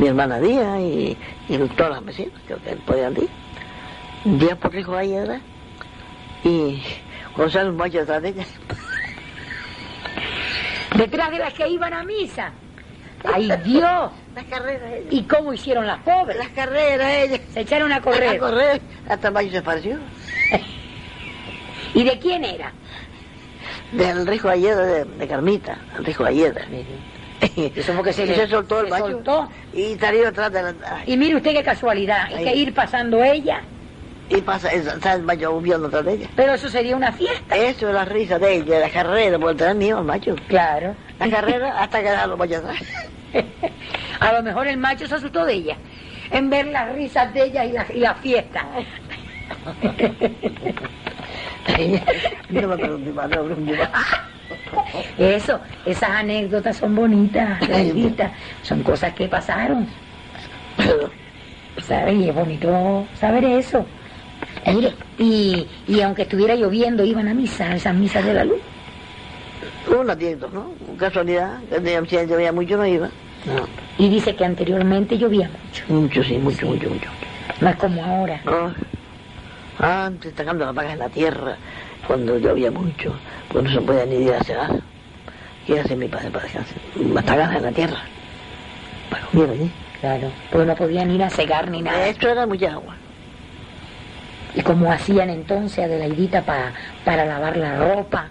[0.00, 1.16] Mi hermana Díaz y,
[1.48, 3.28] y todas las vecinas que, que podían ir.
[4.24, 5.40] Díaz por hijo ayer, ¿verdad?
[6.42, 6.82] Y
[7.36, 8.44] Gonzalo Macho detrás de ella.
[10.96, 12.50] Detrás de las que iban a misa.
[13.32, 14.10] ¡Ay, Dios!
[14.34, 15.12] Las carreras ellas.
[15.12, 16.36] ¿Y cómo hicieron las pobres?
[16.36, 17.40] Las carreras ellas.
[17.54, 18.40] Se echaron a A correr.
[18.40, 18.80] correr.
[19.08, 19.98] Hasta Mayo se pareció.
[21.94, 22.72] ¿Y de quién era?
[23.92, 26.54] Del rico ayer de, de Carmita, el rico ayer.
[27.74, 29.06] Eso porque se Y le- se soltó el se macho.
[29.10, 29.48] soltó.
[29.72, 30.74] Y salió atrás de la...
[30.86, 32.60] ay, Y mire usted qué casualidad, hay que Ahí.
[32.60, 33.62] ir pasando ella,
[34.28, 36.28] Y pasa, está el macho viendo atrás de ella.
[36.36, 37.56] pero eso sería una fiesta.
[37.56, 40.36] Eso es la risa de ella, la carrera, por tener miedo al macho.
[40.48, 40.94] Claro.
[41.18, 42.82] La carrera hasta que los machos atrás.
[44.20, 45.76] A lo mejor el macho se asustó de ella,
[46.30, 48.64] en ver las risas de ella y la, y la fiesta.
[52.50, 53.88] No me.
[55.18, 58.32] Eso, esas anécdotas son bonitas, Laurita.
[58.62, 59.86] son cosas que pasaron,
[61.86, 62.14] ¿sabes?
[62.16, 63.84] Y es bonito saber eso.
[64.66, 68.58] Mire, y, y aunque estuviera lloviendo, iban a misa, a esas misas de la luz.
[69.88, 70.70] un atiento, ¿no?
[70.96, 71.58] Casualidad,
[72.08, 73.08] si llovía mucho no iba.
[73.46, 73.66] No,
[73.98, 77.08] Y dice que anteriormente llovía mucho, mucho, sí, mucho, mucho, mucho.
[77.60, 78.40] no es como ahora.
[78.44, 78.74] No.
[79.80, 81.56] Antes, sacando las vacas en la tierra,
[82.06, 83.14] cuando llovía mucho,
[83.48, 84.80] pues no se podía ni ir a cenar.
[85.66, 86.76] ¿Qué hace mi padre para descansar?
[86.96, 88.00] Matagas en la tierra.
[89.10, 89.70] Para comer allí.
[90.00, 92.06] Claro, porque no podían ir a cegar ni nada.
[92.08, 92.94] Esto era mucha agua.
[94.54, 96.72] ¿Y cómo hacían entonces, Adelaidita, pa-
[97.04, 98.28] para lavar la ropa?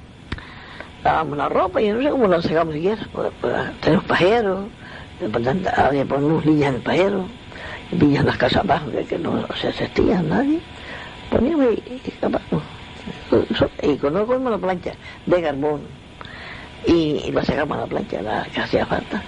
[1.04, 3.02] Lavamos la ropa y no sé cómo la sacamos siquiera.
[3.14, 4.68] Pues, pues, tenemos pajeros,
[5.78, 7.26] había ponemos líneas en el pajero,
[7.92, 10.60] líneas en las casas abajo que, que no se asistían nadie.
[11.30, 11.68] Poníamos
[13.82, 14.94] y, cogimos la plancha
[15.26, 15.82] de carbón
[16.86, 19.22] y, la sacamos a la plancha, la que hacía falta.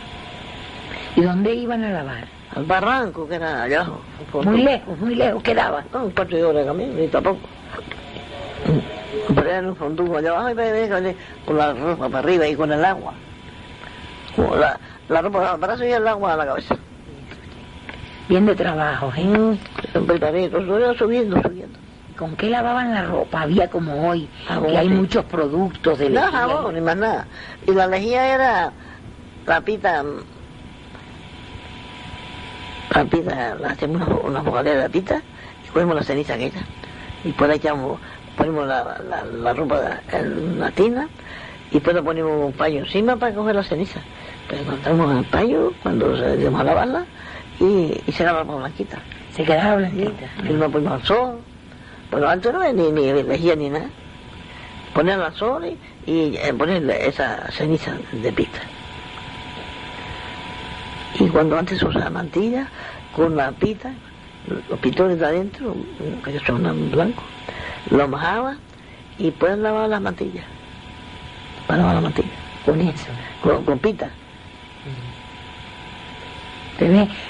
[1.15, 2.27] ¿Y dónde iban a lavar?
[2.55, 3.85] Al barranco que era allá.
[4.33, 5.83] Muy lejos, muy lejos quedaba.
[5.93, 7.39] No, un cuarto de hora de camino, ni tampoco.
[9.35, 12.83] Pero era un fondugo allá abajo y con la ropa para arriba y con el
[12.83, 13.13] agua.
[14.35, 16.75] Como la, la ropa al brazo y el agua a la cabeza.
[18.27, 19.57] Bien de trabajo, ¿eh?
[19.91, 21.77] Siempre también, todo iba subiendo, subiendo.
[22.17, 23.41] ¿Con qué lavaban la ropa?
[23.41, 24.27] Había como hoy,
[24.67, 26.31] que hay muchos productos de No, lejía.
[26.39, 27.27] jabón, ni más nada.
[27.67, 28.71] Y la lejía era
[29.47, 30.19] la pita, mm,
[33.59, 35.21] la hacemos una, una fogadera de pita
[35.67, 36.61] y ponemos la ceniza aquella.
[37.23, 37.99] Y pues la echamos,
[38.37, 41.07] ponemos la, la, la ropa en la tina
[41.69, 43.99] y después le ponemos un paño encima para coger la ceniza.
[44.47, 47.05] Pues encontramos el paño cuando se a lavarla
[47.59, 48.97] y, y se lava por blanquita.
[49.33, 50.25] Se quedaba blanquita.
[50.43, 51.39] Y lo ponemos al sol.
[52.11, 53.89] Bueno, antes no había ni, ni lejía ni nada.
[54.93, 58.59] Ponerla al sol y, y eh, ponerle esa ceniza de pita.
[61.19, 62.67] Y cuando antes se usaba mantilla,
[63.15, 63.93] con la pita,
[64.69, 65.75] los pitones de adentro,
[66.23, 67.23] que son en blanco,
[67.89, 68.57] lo mojaba
[69.17, 70.45] y puedes lavar las mantillas.
[71.67, 72.29] Para lavar la mantilla.
[72.65, 73.07] Con eso.
[73.41, 74.09] Con, con pita.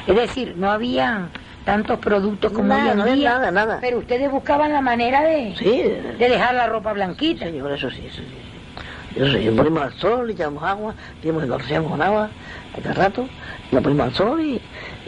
[0.08, 1.28] Es decir, no había
[1.66, 3.30] tantos productos como Nada, hoy en no había día.
[3.30, 3.78] nada, nada.
[3.82, 5.84] Pero ustedes buscaban la manera de, Sí,
[6.18, 7.46] de dejar la ropa blanquita.
[7.46, 9.20] Señor, eso sí, eso sí.
[9.20, 12.30] Eso sí, ponemos al sol, le echamos agua, lo rociamos con agua
[12.78, 13.28] a cada rato,
[13.72, 14.62] la ponemos al sol y,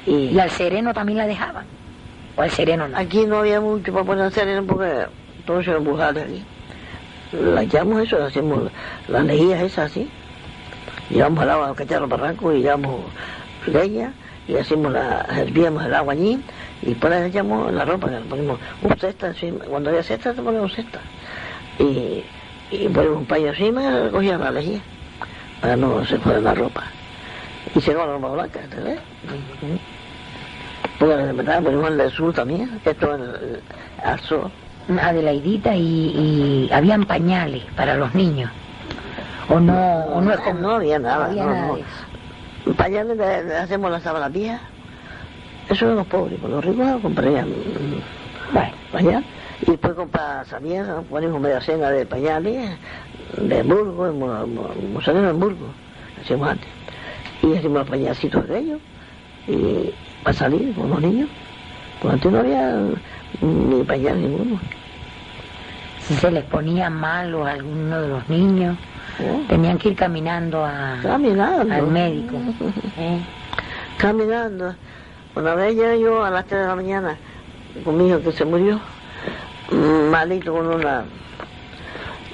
[0.06, 1.66] y Y al sereno también la dejaban.
[2.36, 2.98] O al sereno no.
[2.98, 5.06] aquí no había mucho para poner sereno porque
[5.46, 6.46] todo se empujaba de aquí.
[7.32, 8.70] La echamos eso, hacemos
[9.08, 10.10] las lejías esas así,
[11.10, 13.02] llevamos al agua al cacharro barranco y llevamos
[13.66, 14.12] leña
[14.48, 16.40] y hacemos la, hervíamos el agua allí
[16.82, 20.42] y por ahí echamos la ropa, le ponemos un cesta encima, cuando había cesta te
[20.42, 21.00] ponemos cesta
[21.80, 22.24] y,
[22.72, 24.82] y ponemos un paño encima, cogía la lejía
[25.62, 26.84] para no se fuera la ropa
[27.74, 29.00] y se la ropa blanca, ¿ves?
[31.00, 33.62] Porque de verdad ponemos el del sur también, esto el,
[34.04, 34.52] al sol.
[35.02, 38.52] Adelaidita, y, y habían pañales para los niños.
[39.50, 41.18] ¿O no, o no había nada.
[41.18, 41.78] No había nada no.
[42.78, 44.62] Pañales le, le hacemos las sábanas viejas.
[45.70, 49.24] Eso de los pobres, con los ricos comprarían mm, Bueno, pañal.
[49.62, 52.78] Y después comprar también, ponemos media cena de pañales
[53.38, 54.46] de Mo-
[54.94, 55.68] Mozzarella en Hamburgo,
[56.22, 56.68] hacíamos antes.
[57.42, 58.80] Y hacemos los pañalcitos de ellos.
[59.48, 61.30] Y para salir con los niños.
[62.02, 62.76] Pues antes no había
[63.42, 64.60] ni pañal ninguno.
[66.00, 68.78] si se les ponía malo a alguno de los niños,
[69.20, 69.46] ¿no?
[69.48, 71.74] tenían que ir caminando a, Caminando.
[71.74, 72.36] al médico.
[72.98, 73.20] ¿eh?
[73.98, 74.76] caminando.
[75.36, 77.18] Una vez llegué yo a las 3 de la mañana
[77.84, 78.80] con mi hijo que se murió,
[79.72, 81.06] mm, malito con una,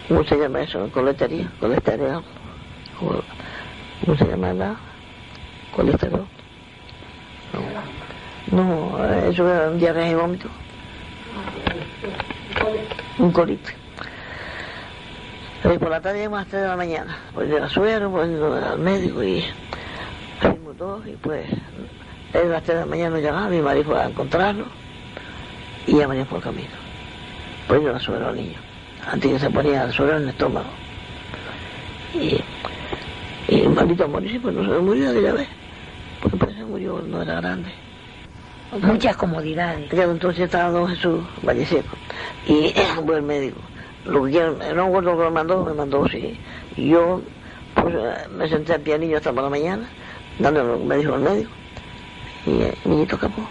[0.09, 0.89] ¿cómo se llama eso?
[0.91, 2.23] Coletería, colesterol.
[2.99, 3.23] Co-
[4.05, 4.75] ¿Cómo se llama la?
[5.75, 6.27] Colesterol.
[8.51, 10.49] No, no eso era un diarrea y vómito.
[13.17, 13.71] Un colite.
[15.63, 17.17] Y por la tarde llegamos a las 3 de la mañana.
[17.33, 18.29] Pues de la suero, pues
[18.63, 19.43] al médico y
[20.39, 21.47] fuimos todos y pues
[22.33, 24.65] él a las 3 de la mañana nos llamaba, mi marido fue a encontrarlo
[25.85, 26.69] y ya venía por el camino.
[27.67, 28.57] Pues yo la suero al niño.
[29.05, 30.69] Antes que se ponía el suero en el estómago.
[32.13, 32.41] Y,
[33.47, 35.47] y el maldito murió, sí, pues no se murió aquella vez.
[36.21, 37.69] Porque pues se murió, no era grande.
[38.81, 39.89] Muchas comodidades.
[39.91, 41.95] Ya entonces estaba don Jesús Valleseco
[42.47, 42.73] y
[43.05, 43.59] fue el médico.
[44.09, 46.39] Lo que quiero, no recuerdo lo que me mandó, me mandó sí.
[46.75, 47.21] Y yo
[47.75, 49.89] pues eh, me senté al pianillo hasta por la mañana,
[50.37, 51.51] dándole lo que me dijo el médico.
[52.45, 53.49] Y eh, el niñito escapó.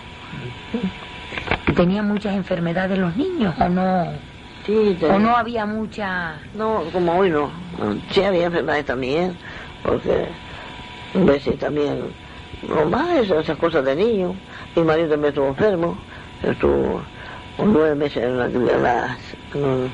[1.75, 4.07] ¿Tenían muchas enfermedades los niños o no?
[4.67, 6.41] Sí, ¿O no había mucha...?
[6.55, 7.51] no, como hoy no.
[8.11, 9.37] Sí había enfermedades también,
[9.83, 10.29] porque
[11.15, 12.13] a veces también,
[12.69, 14.35] no más esas, cosas de niño.
[14.77, 15.97] Mi marido también estuvo enfermo,
[16.43, 17.03] estuvo
[17.59, 19.19] nueve meses en la, en la-
[19.55, 19.93] en un-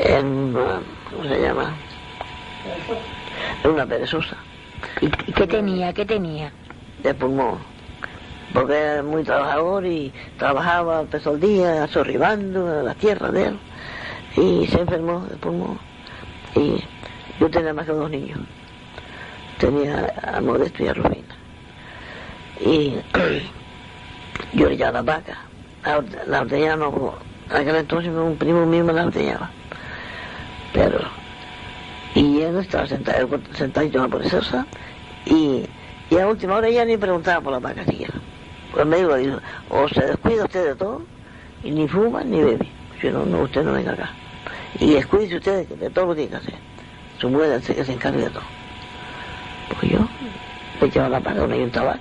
[0.00, 1.74] en una- ¿cómo se llama?
[3.64, 4.36] En una perezosa,
[5.00, 5.92] ¿Y, qué tenía?
[5.92, 6.52] ¿Qué tenía?
[7.02, 7.58] de pulmón.
[8.52, 13.58] Porque era muy trabajador y trabajaba, empezó el día, zorribando la tierra de él.
[14.36, 15.78] Y se enfermó de pulmón.
[16.56, 16.82] Y
[17.38, 18.38] yo tenía más que dos niños.
[19.58, 21.36] Tenía a Modesto y a Rufina.
[22.60, 22.96] Y
[24.52, 25.38] yo llevaba la vaca.
[25.84, 27.14] La, la ordeñaba, no,
[27.50, 29.50] aquel entonces un primo mío me la ordeñaba.
[30.72, 31.00] Pero,
[32.14, 34.66] y él estaba sentado, sentadito en la preciosa,
[35.26, 35.64] y,
[36.10, 38.14] y a última hora ella ni preguntaba por la siquiera.
[38.70, 41.02] Pues el médico le dijo, o se descuida usted de todo,
[41.64, 42.68] y ni fuma ni bebe.
[43.00, 44.10] Si no, no, usted no venga acá.
[44.78, 46.54] Y descuídese usted de, todo lo que tiene que hacer.
[47.18, 48.42] Su mujer que se encargue de todo.
[49.68, 50.08] Pues yo
[50.80, 52.00] le echaba la vaca, una yunta vaca.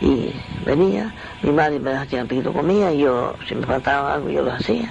[0.00, 0.32] Y
[0.64, 1.12] venía,
[1.42, 4.52] mi madre me hacía un poquito comida, y yo, si me faltaba algo, yo lo
[4.52, 4.90] hacía.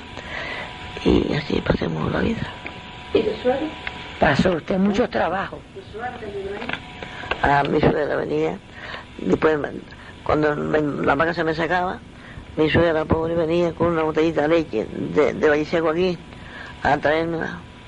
[1.03, 2.41] Y así pasemos la vida.
[4.19, 5.59] Pasó usted muchos trabajos.
[7.41, 8.57] a mi suegra venía,
[9.17, 9.69] después me-
[10.23, 11.99] cuando me- la vaca se me sacaba,
[12.57, 16.17] mi suegra pobre venía con una botellita de leche de, de Valle Seco aquí
[16.83, 17.39] a traerme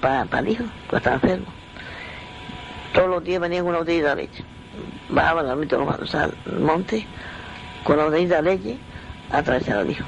[0.02, 1.48] para el hijo, que estaba enfermo.
[2.94, 4.44] Todos los días venía con una botellita de leche.
[5.10, 7.08] Bajaba al al monte
[7.84, 8.78] con la botellita de leche
[9.32, 10.06] a traerse al hijo.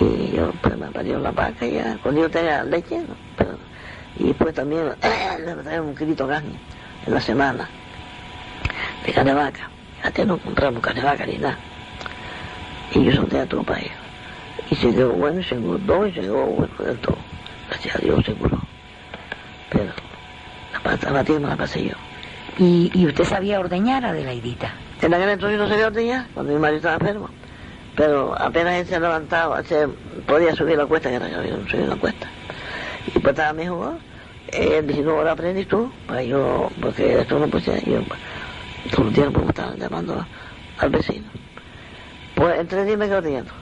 [0.00, 3.00] Y yo pues me parió la vaca y ya, cuando yo tenía leche.
[3.36, 3.58] Pero,
[4.18, 4.84] y después también
[5.44, 6.58] le traía un kilito de carne
[7.06, 7.68] en la semana
[9.04, 9.68] de carne vaca.
[10.02, 11.58] Antes no compramos carne vaca ni nada.
[12.94, 13.92] Y yo solté a todo para ellos.
[14.70, 17.16] Y se quedó bueno, se engordó y se quedó bueno del todo.
[17.68, 18.58] Gracias a Dios se curó.
[19.70, 19.92] Pero
[20.72, 21.94] la pata la la pasé yo.
[22.58, 24.72] ¿Y, y usted sabía ordeñar, Adelaidita?
[25.00, 27.30] En aquel entonces no sabía ordeñar, cuando mi marido estaba enfermo.
[27.94, 29.86] Pero apenas él se levantaba, se
[30.26, 32.26] podía subir la cuesta, que era que había subir la cuesta.
[33.06, 34.07] Y pues estaba mejor.
[34.52, 37.84] Él dice, no, ahora aprendes tú, para yo, porque esto no ser.
[37.84, 38.00] Yo,
[39.10, 40.26] días pues, me estaban llamando
[40.78, 41.26] al vecino.
[42.34, 43.52] Pues en tres días me quedé ordeñando.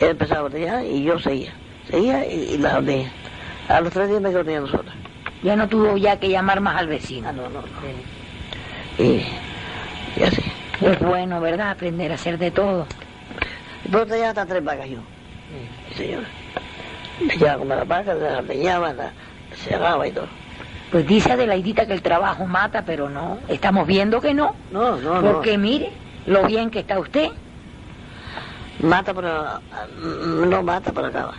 [0.00, 1.52] Él empezaba a ordeñar y yo seguía.
[1.88, 3.10] Seguía y, y la ordeñé.
[3.68, 4.92] A los tres días me quedé ordeñando sola.
[5.42, 7.28] Ya no tuvo ya que llamar más al vecino.
[7.28, 9.04] Ah, no, no, no.
[9.04, 9.24] Y,
[10.16, 10.42] y así.
[10.80, 11.70] Es bueno, ¿verdad?
[11.70, 12.86] Aprender a hacer de todo.
[13.84, 14.98] Después tenía hasta tres vacas yo.
[15.90, 16.26] Sí, señora.
[17.20, 19.12] Le llevaba a comer las vacas, las ordeñaba, las
[19.54, 20.26] cerraba y todo.
[20.90, 23.38] Pues dice Adelaidita que el trabajo mata, pero no.
[23.48, 24.54] Estamos viendo que no.
[24.72, 25.32] No, no, no.
[25.32, 25.92] Porque mire
[26.26, 27.28] lo bien que está usted.
[28.80, 29.60] Mata para...
[30.00, 31.34] No mata para acabar.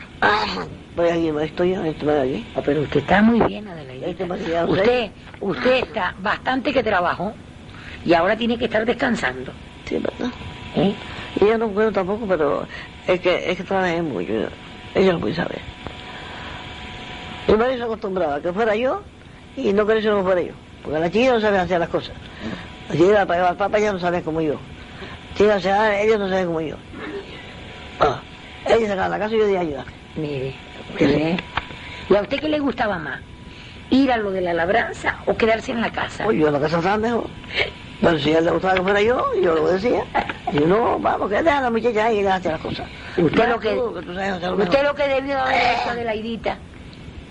[0.96, 2.48] Voy aquí, estoy estoy aquí.
[2.56, 4.24] Oh, pero usted está muy bien, Este Adelaidita.
[4.24, 7.34] demasiado Usted, usted está bastante que trabajó
[8.06, 9.52] y ahora tiene que estar descansando.
[9.86, 10.32] Sí, ¿verdad?
[10.76, 10.94] ¿eh?
[11.40, 12.68] Y yo no puedo tampoco, pero
[13.08, 14.50] es que, es que trabajé mucho.
[14.94, 15.60] Ella lo puede saber.
[17.48, 19.02] Mi marido se acostumbraba a que fuera yo
[19.56, 20.54] y no quería que no fuera yo.
[20.84, 22.16] Porque la chica no sabe hacer las cosas.
[22.90, 24.56] La chica para llevar papa ya no sabe como yo.
[25.36, 26.76] Chica, o sea, ellos no saben como yo.
[28.00, 28.20] Ah,
[28.68, 29.86] ella sacaba la casa y yo de ayudar.
[30.16, 30.56] Mire,
[30.94, 31.40] usted.
[32.10, 33.20] ¿Y a usted qué le gustaba más?
[33.90, 36.26] ¿Ir a lo de la labranza o quedarse en la casa?
[36.26, 37.28] Oye, yo en la casa estaba mejor.
[38.02, 40.04] Pero si a él le gustaba que fuera yo, yo lo decía.
[40.52, 42.88] Y yo, no, vamos, que deja a la muchacha ahí y hace las cosas.
[43.18, 46.04] Usted lo que, Tú, tú sabes hacer lo usted lo que debió haber hecho de
[46.04, 46.58] la idita,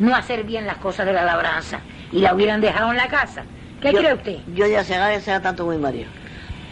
[0.01, 1.79] no hacer bien las cosas de la labranza
[2.11, 3.45] y la hubieran dejado en la casa.
[3.81, 4.37] ¿Qué Yo- cree usted?
[4.55, 6.09] Yo ya se ya sea tanto mi marido.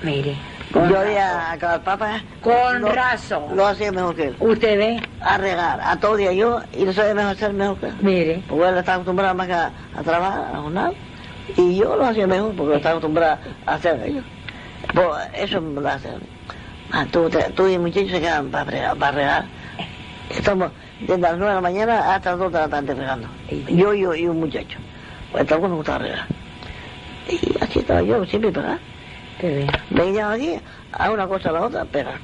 [0.03, 0.37] Mire,
[0.75, 2.23] Yo ya a acabar papas.
[2.41, 3.57] Con lo- razón.
[3.57, 4.37] Lo hacía mejor que él.
[4.39, 7.87] usted ve, A regar, a todo día yo, y lo sabía mejor hacer mejor que
[7.87, 7.95] él.
[8.01, 10.95] mire, Porque él estaba acostumbrado más que a, a trabajar, a jornal.
[11.57, 14.23] Y yo lo hacía mejor porque estaba acostumbrado a hacer ello.
[14.95, 16.11] Pues eso me lo hace.
[16.93, 18.97] Ah, tú, te- tú y el muchacho se quedan para regar.
[18.97, 19.45] Para regar.
[20.31, 23.29] Estamos desde las 9 de la mañana hasta las 2 de la tarde regando.
[23.69, 24.79] Yo, yo y un muchacho.
[25.33, 26.27] Pues tampoco nos gustaba regar.
[27.29, 28.79] Y así estaba yo, siempre pegar.
[29.91, 30.59] Venía aquí,
[30.93, 32.19] a una cosa a la otra, pegar.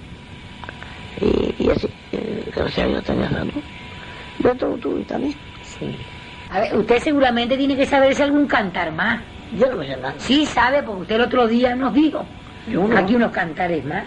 [1.21, 3.53] Y, y así, eh, gracias a Dios tenía salud.
[4.41, 5.35] Yo tú, tú y también.
[5.63, 5.97] Sí.
[6.51, 9.21] A ver, usted seguramente tiene que saberse algún cantar más.
[9.59, 10.15] Yo no me sé nada.
[10.19, 12.25] Sí, sabe, porque usted el otro día nos dijo.
[12.69, 12.97] Yo no.
[12.97, 14.05] Aquí unos cantares más.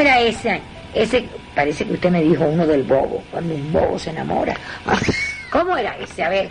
[0.00, 0.60] Era ese?
[0.94, 4.54] Ese, parece que usted me dijo uno del bobo, cuando un bobo se enamora.
[5.50, 6.22] ¿Cómo era ese?
[6.22, 6.50] A ver,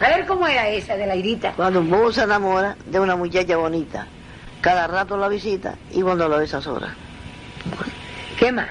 [0.00, 1.52] a ver cómo era esa de la irita.
[1.52, 4.06] Cuando un bobo se enamora de una muchacha bonita,
[4.60, 6.90] cada rato la visita y cuando la ves a solas.
[8.38, 8.68] ¿Qué más?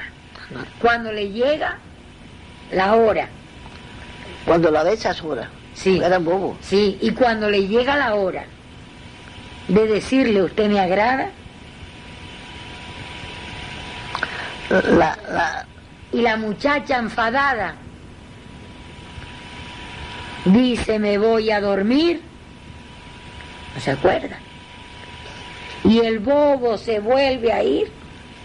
[0.81, 1.77] Cuando le llega
[2.71, 3.27] la hora,
[4.45, 5.47] Cuando la ves a solas.
[5.73, 5.99] Sí.
[6.03, 6.57] Era un bobo.
[6.61, 8.43] sí, y cuando le llega la hora
[9.67, 11.29] de decirle usted me agrada,
[14.69, 15.65] La, la,
[16.12, 17.75] y la muchacha enfadada
[20.45, 22.21] dice me voy a dormir,
[23.75, 24.38] no se acuerda.
[25.84, 27.91] Y el bobo se vuelve a ir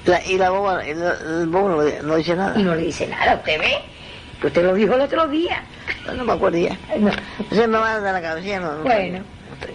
[0.07, 2.59] la- y la boba, el, el bobo no, no dice nada.
[2.59, 3.73] y no le dice nada, ¿usted ve?
[4.41, 5.63] Que usted lo dijo el otro día.
[6.17, 6.77] No me acuerdo ya.
[6.99, 7.11] No.
[7.51, 8.73] Se me va de la cabeza, no.
[8.79, 9.19] no Bueno.
[9.19, 9.75] No, estoy-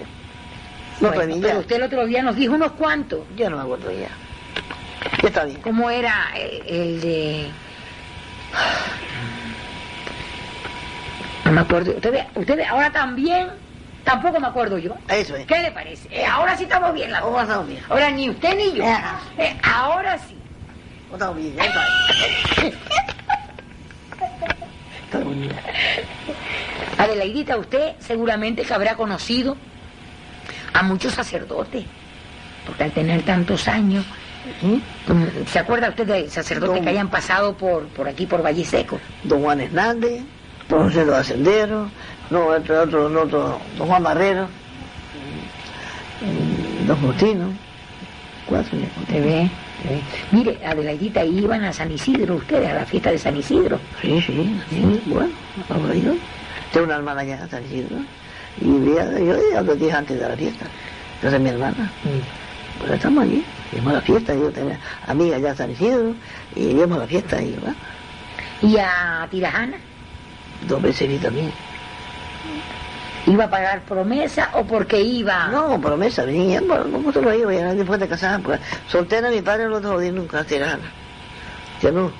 [1.02, 1.60] no Bueno, estoy pero ya.
[1.60, 3.20] usted el otro día nos dijo unos cuantos.
[3.36, 4.10] Yo no me acuerdo ya.
[5.22, 5.62] Bien.
[5.62, 6.28] ¿Cómo era
[6.68, 7.50] el de...?
[11.46, 11.92] No me acuerdo.
[11.92, 13.50] Usted ve, usted ve, ahora también,
[14.04, 14.96] tampoco me acuerdo yo.
[15.08, 15.46] Eso es.
[15.46, 16.08] ¿Qué le parece?
[16.12, 17.44] Eh, ahora sí estamos bien la ¿Cómo cosa.
[17.44, 17.82] estamos bien?
[17.90, 18.84] Ahora ni usted ni yo.
[18.86, 19.20] Ah.
[19.38, 20.36] Eh, ahora sí.
[21.06, 21.56] ¿Cómo estamos bien?
[21.60, 21.86] Está
[25.20, 25.52] bien.
[26.98, 29.58] Adelaidita, usted seguramente que habrá conocido
[30.74, 31.86] a muchos sacerdotes,
[32.66, 34.06] porque al tener tantos años,
[35.48, 39.00] ¿se acuerda usted de sacerdotes que hayan pasado por, por aquí, por Valle Seco?
[39.24, 40.24] Don Juan Hernández,
[40.68, 41.90] don José de Ascenderos,
[42.30, 44.48] no, entre otros, no, otro, don Juan Barrero,
[46.22, 47.54] mm, don Justino,
[48.46, 48.78] cuatro.
[49.08, 49.50] ¿Te ve?
[49.82, 50.02] ¿Te ve?
[50.32, 53.80] Mire, Adelaidita, iban a San Isidro ustedes, a la fiesta de San Isidro.
[54.02, 55.32] Sí, sí, sí, bueno,
[55.68, 56.20] vamos a ir.
[56.72, 57.98] Tengo una hermana ya, San Isidro,
[58.62, 60.66] y vivía, yo ya dos días antes de la fiesta,
[61.24, 61.92] esa es mi hermana.
[62.80, 66.16] Pues estamos allí, íbamos a la fiesta, yo tenía amigas ya San Isidro,
[66.56, 67.76] y íbamos a la fiesta, y bueno,
[68.62, 69.78] Y a Tirajana,
[70.68, 71.52] dos veces vi también.
[73.30, 75.48] ¿iba a pagar promesa o porque iba?
[75.48, 77.52] No, promesa, venía, ¿cómo te lo digo?
[77.52, 80.84] Ya después de casar, pues, soltera mi padre no dejó ir nunca a Tirana.
[81.82, 82.12] Ya no,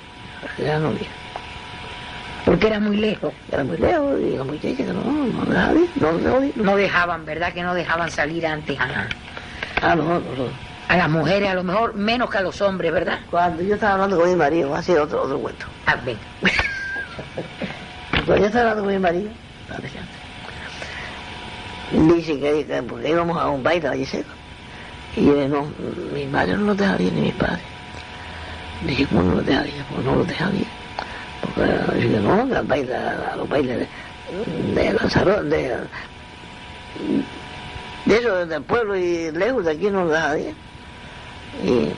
[0.58, 1.06] ya no vi.
[2.44, 3.32] Porque era muy lejos.
[3.50, 5.44] Era muy lejos, y la muchacha que no, no
[5.96, 6.56] no dejó ir.
[6.56, 7.52] No dejaban, ¿verdad?
[7.52, 9.08] Que no dejaban salir antes a,
[9.82, 10.69] Ah, no, no, no.
[10.90, 13.20] A las mujeres, a lo mejor menos que a los hombres, ¿verdad?
[13.30, 15.66] Cuando yo estaba hablando con mi marido, hace otro, otro cuento.
[15.86, 16.18] Ah, venga.
[18.26, 19.30] Cuando yo estaba hablando con mi marido,
[21.92, 24.30] dice que, que porque íbamos a un baile a Valle Seco.
[25.14, 25.70] Y yo no,
[26.12, 27.62] mi madre no lo dejaría ni mi padre.
[28.84, 29.84] Dije, ¿cómo no lo dejaría?
[29.94, 30.66] Pues no lo dejaría.
[31.94, 35.76] Dice, no, que al baile, a los bailes de, de Lanzarote, de,
[38.06, 40.69] de eso, del pueblo y lejos de aquí no lo deja ir.
[41.64, 41.88] Y,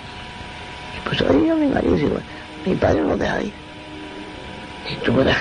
[1.04, 2.18] pues ahí yo mi marido digo,
[2.64, 3.52] mi padre no deja ir.
[4.90, 5.38] Y tú verás,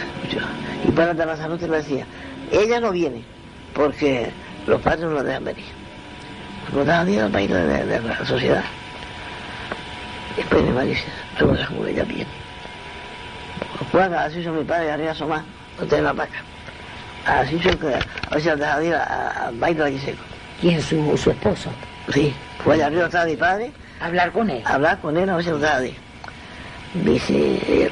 [0.87, 2.05] y para de Lanzarote le decía,
[2.51, 3.23] ella no viene,
[3.73, 4.31] porque
[4.67, 5.65] los padres no la dejan venir.
[6.73, 8.63] No dejan ir al baile de, de la sociedad.
[10.35, 11.05] Después mi dice,
[11.37, 12.29] tú verás como ella viene.
[13.91, 15.43] Juan, así hizo mi padre, arriba Somás,
[15.79, 16.41] no tiene la vaca.
[17.25, 20.23] Así hizo que a veces deja ir al baile de allí seco.
[20.59, 21.69] ¿Quién su, su esposo?
[22.13, 22.33] Sí,
[22.63, 23.71] fue allá arriba estaba mi padre,
[24.01, 24.63] Hablar con él.
[24.65, 25.95] a hablar con él, a veces ir.
[27.03, 27.33] Dice,
[27.67, 27.91] eh,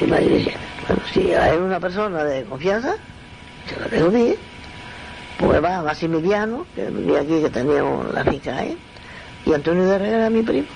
[0.00, 0.54] mi madre dice,
[0.86, 2.96] bueno, si hay una persona de confianza,
[3.68, 4.38] se la dejo ir.
[5.38, 8.76] Pues va Maximiliano, que vivía aquí, que teníamos la finca ahí,
[9.46, 10.66] y Antonio Guerra era mi primo.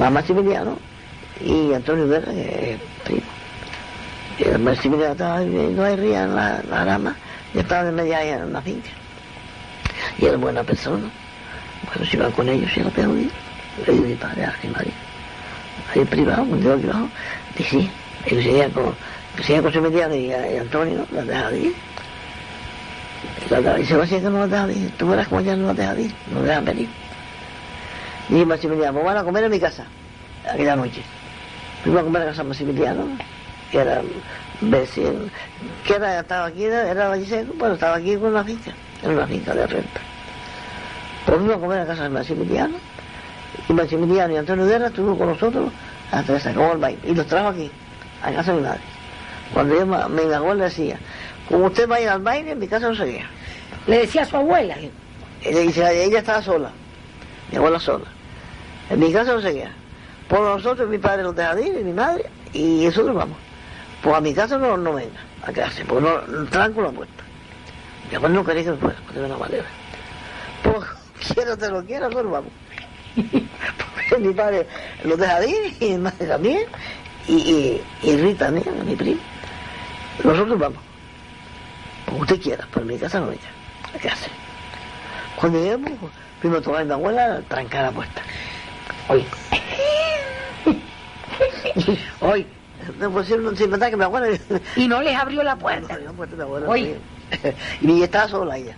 [0.00, 0.78] Va Maximiliano
[1.40, 3.22] y Antonio que es primo.
[4.38, 7.16] Y el Maximiliano estaba viviendo ahí arriba en la, la rama,
[7.52, 8.90] y estaba de media en la finca.
[10.18, 11.08] Y era buena persona.
[11.86, 13.43] Bueno, si van con ellos, se lo dejo ir.
[13.86, 14.94] Digo, mi padre, a mi marido.
[15.94, 17.08] Ahí privado, yo aquí abajo,
[17.56, 17.90] dice, sí,
[18.26, 18.94] ellos seguían con,
[19.42, 21.74] seguían con su mediano y, y Antonio, la dejaba de ir.
[23.50, 24.90] Y y se va a decir que no la deja de ir.
[24.96, 26.88] Tú verás como ya no la deja de ir, no la dejan venir.
[28.28, 29.84] Dije Maximiliano, pues van a comer en mi casa,
[30.50, 31.02] aquella noche.
[31.82, 33.06] Fuimos a comer a casa de Maximiliano,
[33.70, 34.00] que era
[34.62, 35.10] vecino,
[35.84, 38.72] que era, estaba aquí, era, era Valliseco, bueno, estaba aquí con una finca,
[39.02, 40.00] era una finca de renta.
[41.26, 42.76] Pues fuimos a comer a casa de Maximiliano,
[43.68, 45.72] y Maximiliano y Antonio Guerra estuvieron con nosotros
[46.10, 47.70] hasta que se acabó el baile, y los trajo aquí,
[48.22, 48.80] a casa de mi madre.
[49.52, 50.98] Cuando yo me me enagó, le decía,
[51.48, 53.28] como usted va a ir al baile, en mi casa no seguía.
[53.86, 54.76] Le decía a su abuela.
[55.42, 56.70] Ella ella estaba sola,
[57.50, 58.06] mi abuela sola.
[58.90, 59.70] En mi casa no seguía.
[60.28, 63.36] Por nosotros, mi padre los deja de ir, y mi madre, y nosotros vamos.
[64.02, 67.24] Pues a mi casa no, no venga, a quedarse, pues no, tranco la puerta.
[68.10, 69.64] Mi abuela no quería que fuera, pues de una manera.
[70.62, 72.52] Pues quiero te lo quiero, nosotros vamos.
[73.14, 74.66] Porque mi padre
[75.04, 76.62] los deja de ir, y mi madre también,
[77.28, 79.20] y, y, y Rita también, mi primo.
[80.22, 80.78] Nosotros vamos.
[82.06, 83.42] Como usted quiera, pero mi casa no venga,
[83.94, 84.30] a quedarse.
[85.36, 85.92] Cuando llegamos,
[86.40, 88.22] fuimos a tomar a mi abuela a trancar la puerta.
[89.08, 89.24] Hoy.
[92.20, 92.46] Hoy.
[93.90, 94.38] Que mi abuela...
[94.76, 95.98] Y no les abrió la puerta.
[96.36, 96.96] Mi abuela, sí.
[97.80, 98.76] y estaba sola ella.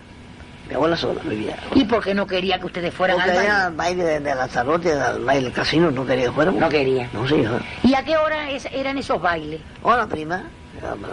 [0.68, 1.56] Mi abuela sola vivía.
[1.74, 3.50] ¿Y por qué no quería que ustedes fueran Porque al baile?
[3.52, 6.60] al baile de, de Lanzarote, al baile del casino, no quería que fuéramos.
[6.60, 7.08] No quería.
[7.12, 7.62] No, señor.
[7.84, 9.60] ¿Y a qué hora es- eran esos bailes?
[9.82, 10.42] Hola, prima.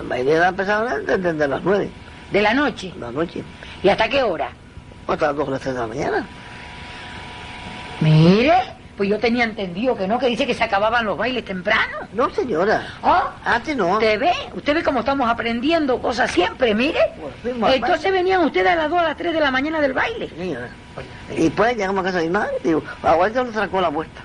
[0.02, 1.90] El baile era empezaba desde, desde las nueve
[2.32, 2.92] ¿De la noche?
[2.94, 3.44] de la noche.
[3.84, 4.50] ¿Y hasta qué hora?
[5.08, 6.26] Hasta las dos o las tres de la mañana.
[8.02, 8.54] Mire,
[8.98, 11.98] pues yo tenía entendido que no, que dice que se acababan los bailes temprano.
[12.14, 12.88] No, señora.
[13.02, 13.32] ¿Ah?
[13.44, 13.94] Antes no.
[13.94, 14.32] ¿Usted ve?
[14.54, 17.00] ¿Usted ve cómo estamos aprendiendo cosas siempre, mire?
[17.60, 20.30] Pues Entonces venían ustedes a las 2 a las 3 de la mañana del baile.
[20.30, 20.70] Señora.
[21.36, 24.22] Y después llegamos a casa de mi madre, digo, abuelita nos sacó la puerta.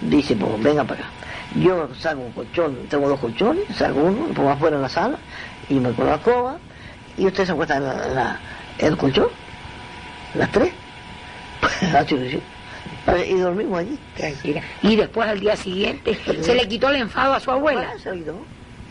[0.00, 1.10] Dice, pues venga para acá.
[1.56, 5.16] Yo saco un colchón, tengo dos colchones, saco uno, lo pongo afuera en la sala,
[5.68, 6.58] y me con la escoba,
[7.16, 8.38] y usted se acuesta en, la, en, la-
[8.78, 9.28] en el colchón,
[10.34, 10.70] las tres.
[11.94, 12.40] Ah, sí, sí.
[13.16, 13.98] Y dormimos allí.
[14.16, 14.62] Tranquila.
[14.82, 17.90] Y después al día siguiente se le quitó el enfado a su abuela.
[17.94, 18.34] Ah, se quitó.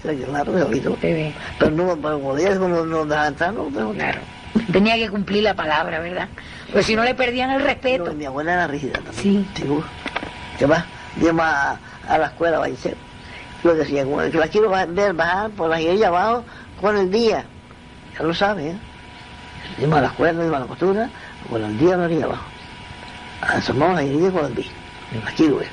[0.02, 0.90] Se quitó, claro, se.
[0.90, 1.34] Usted ve.
[1.60, 4.20] Pero no, como días no nos dejaban entrar, no, Claro.
[4.72, 6.30] Tenía que cumplir la palabra, ¿verdad?
[6.72, 8.06] Pues si no le perdían el respeto.
[8.06, 9.16] No, mi abuela era rígida también.
[9.16, 9.48] Sí.
[9.62, 9.86] Seguro.
[10.58, 10.86] ¿Qué va?
[11.22, 12.96] Íbamos a, a la escuela a.
[13.64, 16.44] Yo decía, bueno, que la quiero ver bajar por la girilla abajo
[16.80, 17.46] con el día.
[18.18, 18.78] Ya lo sabe, ¿eh?
[19.92, 21.10] A la escuela, a la costura,
[21.50, 22.46] con el día la girilla abajo.
[23.42, 24.54] Asomamos la girilla con.
[25.24, 25.68] La quiero ver.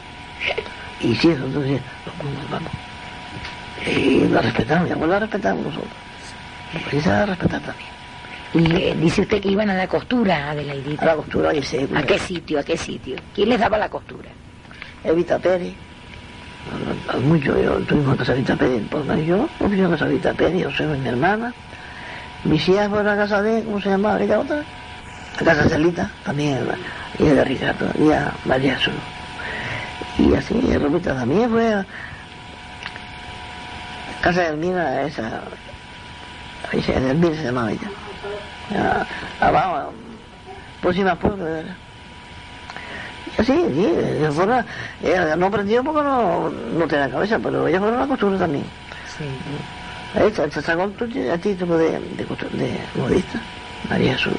[1.00, 1.78] Y sí, nosotros sí,
[2.40, 2.70] nos vamos.
[3.86, 5.92] Y la respetamos, mi abuela la respetamos nosotros.
[6.92, 7.88] Y se la respetar también.
[8.54, 11.04] Y dice usted que iban a la costura, A Adelaidita.
[11.04, 12.60] la costura y se ¿A qué sitio?
[12.60, 13.16] ¿A qué sitio?
[13.34, 14.28] ¿Quién les daba la costura?
[15.02, 15.74] Evita Pérez.
[17.10, 20.04] A- a- Mucho, yo tuvimos casa de Evita Pérez, por yo, yo fui a casa
[20.06, 21.52] de Evita Pérez, yo soy mi hermana.
[22.44, 24.62] Mis hijas fueron a casa de, ¿cómo se llamaba aquella otra?
[25.40, 26.58] A casa Celita, también,
[27.18, 28.94] y de Ricardo, y a María Azul.
[30.18, 31.84] Y así, Romita también fue a
[34.22, 35.40] casa de Elmira, esa,
[36.72, 37.88] ahí se, de Elmira se llamaba ella.
[39.40, 39.92] Abajo,
[40.80, 41.74] próxima pueblo, verdad.
[43.38, 44.64] Sí, sí, ella fue una-
[45.02, 48.64] ella no aprendió porque no, no tenía cabeza, pero ella fue una costura también.
[49.18, 49.24] Sí.
[50.62, 53.40] Sacó el tu- el título de, de, de modista,
[53.90, 54.36] María Azul.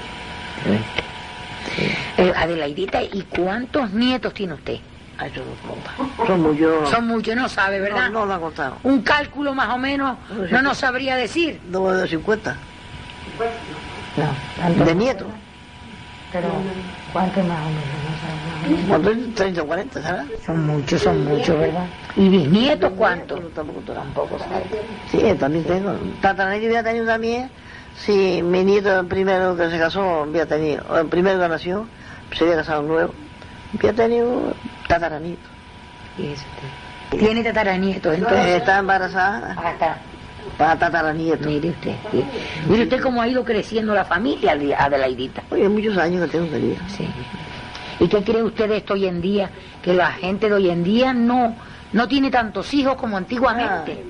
[2.17, 4.79] Eh, Adelaidita, ¿y cuántos nietos tiene usted?
[5.17, 5.91] No conta.
[6.27, 6.89] Son muchos.
[6.89, 8.09] Son muchos, no sabe, ¿verdad?
[8.09, 8.77] No, no lo han contado.
[8.83, 10.17] Un cálculo más o menos
[10.51, 11.61] no nos sabría decir.
[11.69, 12.57] No de 50.
[14.17, 15.27] No, De nietos.
[16.31, 16.49] Pero,
[17.13, 18.87] ¿cuánto más o menos?
[18.89, 19.35] ¿Cuánto es?
[19.35, 20.25] 30 o 40, ¿sabes?
[20.45, 21.85] Son muchos, son muchos, ¿verdad?
[22.17, 23.39] ¿Y bisnietos cuántos?
[23.53, 24.65] Tampoco, tampoco sabe.
[25.09, 25.93] Sí, también tengo.
[26.21, 27.49] Tataranieto había tenido también.
[27.97, 30.83] Sí, mi nieto el primero que se casó había tenido.
[30.99, 31.87] El primero que nació,
[32.35, 33.13] se había casado nuevo.
[33.77, 34.53] Había tenido
[34.87, 35.47] tataranieto.
[36.17, 37.17] Y eso, usted.
[37.19, 38.47] Tiene tataranietos, entonces.
[38.47, 39.55] Está embarazada
[40.57, 41.47] para tataranieto.
[41.47, 41.95] mire usted.
[42.11, 42.23] sí.
[42.67, 45.43] Mire usted cómo ha ido creciendo la familia, Ade- Adelaidita.
[45.51, 46.77] Oye, muchos años que tengo querida.
[46.89, 47.07] Sí.
[47.99, 49.49] ¿Y qué cree usted de esto hoy en día?
[49.81, 51.55] Que la gente de hoy en día no,
[51.93, 54.03] no tiene tantos hijos como antiguamente.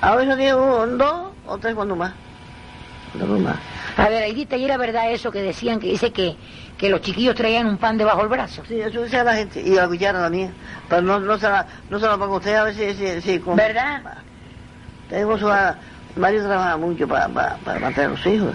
[0.00, 2.12] A veces tengo dos o tres cuando más.
[3.12, 3.56] Cuando más.
[3.96, 6.36] Adelaidita, ¿y era verdad eso que decían, que dice que,
[6.76, 8.62] que los chiquillos traían un pan debajo del brazo?
[8.68, 9.60] Sí, eso dice la gente.
[9.60, 10.52] Y la cuchara también.
[10.88, 13.38] Pero no, no, se la, no se la pongo a usted a veces sí, sí,
[13.40, 14.02] con- ¿Verdad?
[15.08, 15.50] Tengo su
[16.16, 18.54] Mario trabaja mucho para, para, para mantener a los hijos.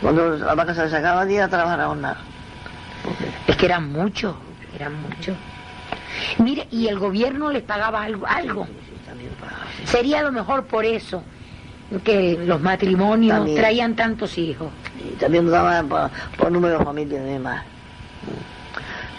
[0.00, 2.18] Cuando la vaca se le sacaba día, trabajaba nada.
[3.02, 4.34] Porque Es que eran muchos,
[4.74, 5.36] eran muchos.
[6.38, 8.66] Mire, y el gobierno les pagaba algo, algo.
[8.66, 8.72] sí,
[9.06, 9.86] también pagaba, sí.
[9.86, 11.22] Sería a lo mejor por eso
[12.02, 13.56] que los matrimonios También.
[13.58, 14.68] traían tantos hijos.
[14.98, 17.64] Y también nos daban por, por número de familia y demás.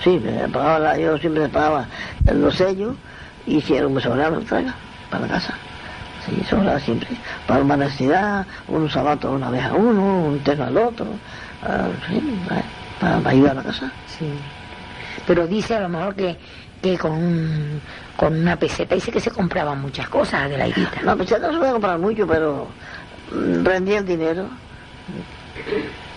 [0.03, 1.87] Sí, me pagaba la- yo siempre pagaba
[2.31, 2.95] los sellos
[3.47, 4.73] y si era un sobrado, me traiga
[5.09, 5.53] para la casa.
[6.25, 7.09] Sí, sobraba siempre.
[7.47, 11.05] Para una necesidad, unos zapatos una vez a uno, un terno al otro.
[11.63, 12.21] ah, sí,
[12.99, 13.91] para, para ayudar a la casa.
[14.07, 14.25] Sí.
[15.27, 16.37] Pero dice a lo mejor que,
[16.91, 17.81] que con, un-
[18.15, 21.01] con una peseta dice que se compraban muchas cosas, Adelaidita.
[21.03, 22.67] No, pues ya no se puede comprar mucho, pero
[23.31, 24.47] mm, rendía el dinero.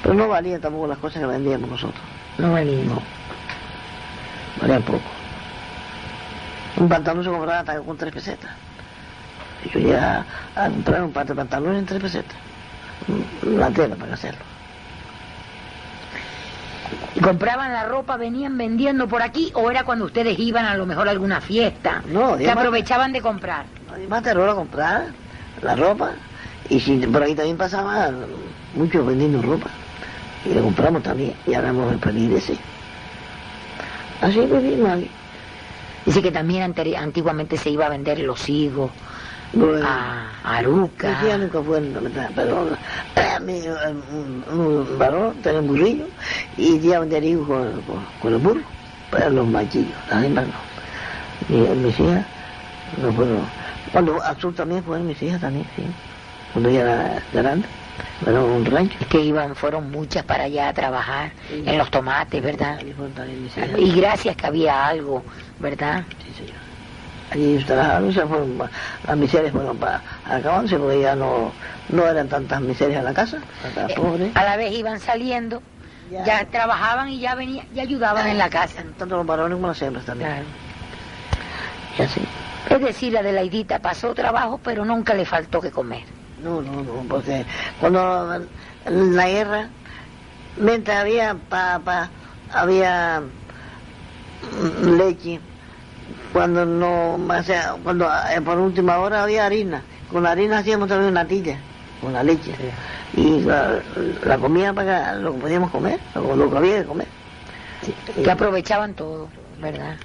[0.02, 2.00] Pero no valía tampoco las cosas que vendíamos nosotros.
[2.36, 2.84] No valía.
[2.84, 3.02] No.
[4.60, 5.00] Valía poco.
[6.76, 8.50] Un pantalón se compraba hasta con tres pesetas.
[9.72, 12.36] Yo llegué a, a comprar un par de pantalones en tres pesetas.
[13.42, 14.40] Mm, La tela para hacerlo.
[17.14, 20.86] ¿Y compraban la ropa, venían vendiendo por aquí o era cuando ustedes iban a lo
[20.86, 22.03] mejor a alguna fiesta?
[22.07, 23.66] No, que aprovechaban de comprar.
[23.93, 25.07] Además te a comprar
[25.62, 26.12] la ropa.
[26.68, 28.11] Y si por ahí también pasaba
[28.74, 29.68] muchos vendiendo ropa.
[30.45, 31.34] Y le compramos también.
[31.47, 32.57] Y hagamos el pedir ese.
[34.20, 35.11] Así vivimos ahí.
[36.05, 38.91] Dice que también antiguamente se iba a vender los higos,
[39.84, 41.09] a Aruca.
[41.09, 41.80] Mi tía nunca fue
[42.34, 42.76] pero
[43.42, 46.07] mi, un, un varón tenía un burrillo
[46.57, 48.62] y iba a vender higos con, con, con el burro,
[49.11, 50.42] para los machillos, las no.
[51.49, 52.26] Y mis hijas
[53.03, 53.40] no fueron.
[53.92, 55.82] Cuando azul también fueron mis hijas también, sí.
[56.53, 57.66] Cuando ella era grande,
[58.22, 58.96] fueron un rancho.
[59.01, 61.62] Es que iban, fueron muchas para allá a trabajar Sí.
[61.64, 62.80] en los tomates, ¿verdad?
[62.80, 63.68] Hijas.
[63.78, 65.22] Y gracias que había algo,
[65.59, 66.05] ¿verdad?
[66.24, 66.67] Sí, señor.
[67.31, 68.59] Allí trabajaron, se fueron,
[69.07, 71.53] las miserias fueron para acabándose porque ya no,
[71.91, 74.35] no eran tantas miserias en la casa, Eh, pobres.
[74.35, 75.62] A la vez iban saliendo,
[76.11, 76.24] Ya.
[76.24, 78.83] ya, trabajaban y ya venían, ya ayudaban en la casa.
[78.99, 80.31] Tanto los varones como las hembras también.
[80.31, 80.45] Claro.
[81.99, 82.20] Y así.
[82.70, 86.05] Es decir, Adelaidita pasó trabajo, pero nunca le faltó que comer.
[86.43, 87.45] No, no, no, porque
[87.81, 88.41] cuando
[88.89, 89.68] la guerra,
[90.57, 92.09] mientras había papa,
[92.53, 93.20] había
[94.43, 95.41] mm, leche,
[96.33, 100.89] cuando no, o sea, cuando eh, por última hora había harina, con la harina hacíamos
[100.89, 101.59] también una tilla,
[102.01, 102.55] con la leche,
[103.14, 103.83] y la,
[104.24, 107.09] la comida para lo que podíamos comer, lo, lo que había que comer.
[107.87, 109.29] Y- Que aprovechaban todo,
[109.61, 109.97] ¿verdad?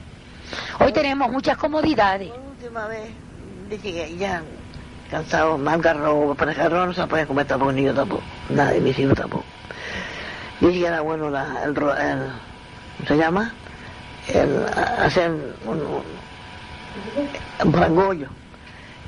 [0.79, 2.29] Hoy tenemos muchas comodidades.
[2.29, 3.09] Por última vez,
[3.69, 4.43] dije que ya
[5.09, 8.97] cansado, más garro, para garro no se puede comer tampoco, ni yo tampoco, nadie, mis
[8.97, 9.43] hijos tampoco.
[10.59, 13.53] Dije que era bueno la, el, el, ¿cómo se llama?
[14.27, 15.31] El a- hacer
[15.65, 16.03] un, un.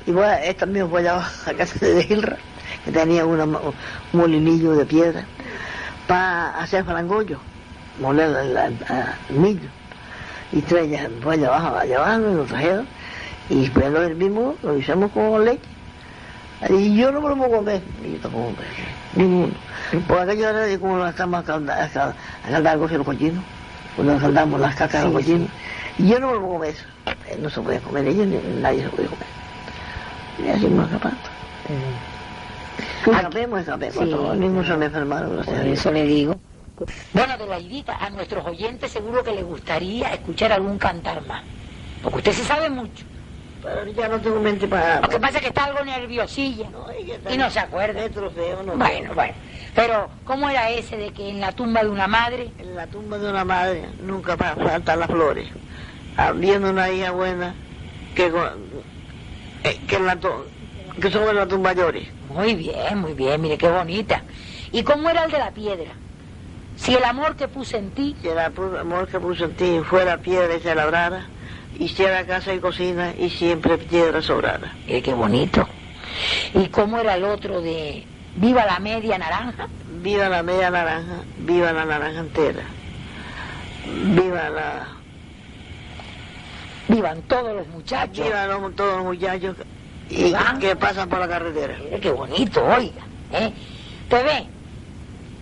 [0.06, 2.36] Y bueno, esta también fue allá a casa de Gilra,
[2.84, 3.74] que tenía una un
[4.12, 5.24] molinillo de piedra,
[6.06, 7.38] para hacer frangollo,
[8.00, 8.56] moler el,
[9.36, 9.68] millo.
[10.52, 12.86] Y traía, fue allá abajo, allá abajo, y lo trajeron.
[13.50, 15.60] Y después lo hervimos, lo hicimos con leche.
[16.70, 18.68] Y yo no me lo puedo comer, y yo tampoco comer,
[19.14, 19.52] ninguno.
[20.06, 22.14] Por aquello era como lo estamos a caldar, a cal-
[22.44, 23.44] a caldar algo los cochinos,
[23.96, 25.48] cuando caldamos las cacas de los cochinos.
[25.98, 26.84] Y yo no lo puedo comer eso.
[27.28, 29.26] Eh, No se puede comer ellos, ni nadie se puede comer.
[30.44, 31.18] Y así me escapando.
[33.06, 34.10] Escapemos, escapemos, Sí.
[34.10, 34.36] todos,
[34.66, 35.78] se enfermaron, gracias a Por Dios.
[35.78, 36.36] eso le digo.
[37.14, 41.42] Bueno, Adelaidita, a nuestros oyentes seguro que les gustaría escuchar algún cantar más.
[42.02, 43.04] Porque usted sí sabe mucho.
[43.62, 45.00] Pero ya no tengo mente para...
[45.00, 46.68] Lo que pasa es que está algo nerviosilla.
[46.70, 46.86] No,
[47.32, 48.00] Y no se acuerda.
[48.64, 48.76] No.
[48.76, 49.32] Bueno, bueno.
[49.76, 53.18] Pero, ¿cómo era ese de que en la tumba de una madre En la tumba
[53.18, 55.46] de una madre nunca fa- faltan las flores.
[56.36, 57.54] viendo una hija buena
[58.14, 58.32] que,
[59.64, 60.18] eh, que, en la
[61.00, 62.08] que son en la tumba llore.
[62.30, 64.22] Muy bien, muy bien, mire qué bonita.
[64.72, 65.92] ¿Y cómo era el de la piedra?
[66.76, 70.16] Si el amor que puse en ti, Si el amor que puso en ti fuera
[70.18, 71.26] piedra y se labrara,
[71.78, 74.72] hiciera casa y cocina y siempre piedra sobrara.
[74.86, 75.68] mire qué bonito.
[76.54, 78.06] ¿Y cómo era el otro de
[78.36, 79.66] viva la media naranja?
[80.02, 82.62] Viva la media naranja, viva la naranja entera.
[83.86, 84.86] Viva la...
[86.88, 88.24] Vivan todos los muchachos.
[88.24, 89.56] Viva los- todos los muchachos
[90.08, 90.58] y, Van.
[90.60, 91.74] que pasan por la carretera.
[92.00, 93.02] Qué bonito, oiga.
[93.32, 93.52] ¿eh?
[94.08, 94.46] ¿Te ve?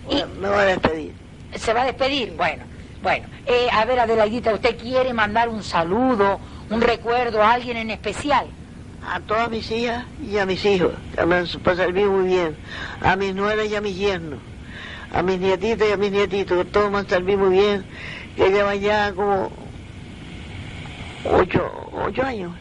[0.09, 1.13] Y Me voy a despedir.
[1.55, 2.33] se va a despedir.
[2.35, 2.63] Bueno,
[3.03, 3.27] bueno.
[3.45, 6.39] Eh, a ver, Adelaidita, ¿usted quiere mandar un saludo,
[6.71, 8.47] un recuerdo a alguien en especial?
[9.07, 12.55] A todas mis hijas y a mis hijos, que me han servir muy bien.
[13.01, 14.39] A mis nueras y a mis yernos.
[15.13, 17.85] A mis nietitas y a mis nietitos, que todos me han servido muy bien.
[18.35, 19.51] Que llevan ya como
[21.31, 22.51] ocho, ocho años.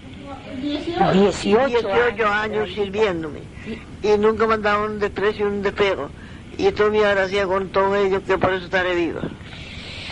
[0.61, 1.67] 18.
[1.67, 3.41] 18 años sirviéndome.
[4.03, 6.11] Y nunca me han dado un desprecio y un despego.
[6.57, 9.23] Y estoy muy agradecida con todos ellos, que por eso estaré viva.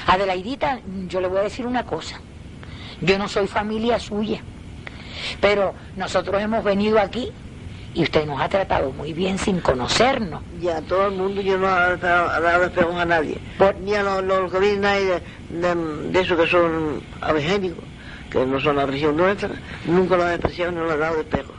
[0.06, 2.20] Adelaidita, yo le voy a decir una cosa.
[3.00, 4.42] Yo no soy familia suya,
[5.40, 7.30] pero nosotros hemos venido aquí
[7.94, 10.42] y usted nos ha tratado muy bien sin conocernos.
[10.60, 13.36] Y a todo el mundo yo no he dado despegos a nadie.
[13.58, 15.74] Por- Ni a los, los que vienen ahí de, de,
[16.10, 17.84] de esos que son abigénicos,
[18.30, 19.50] que no son la religión nuestra,
[19.86, 21.52] nunca los he despreciado, no los he dado despegos.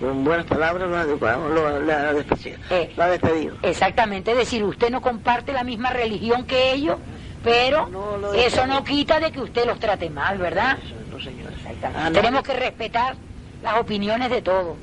[0.00, 2.90] Con buenas palabras los he educado, los despreciado, Eh.
[2.96, 3.56] despedido.
[3.62, 6.96] Exactamente, es decir, usted no comparte la misma religión que ellos,
[7.44, 10.78] pero No, eso no quita de que usted los trate mal, ¿verdad?
[12.12, 13.16] Tenemos que respetar
[13.62, 14.76] las opiniones de todos.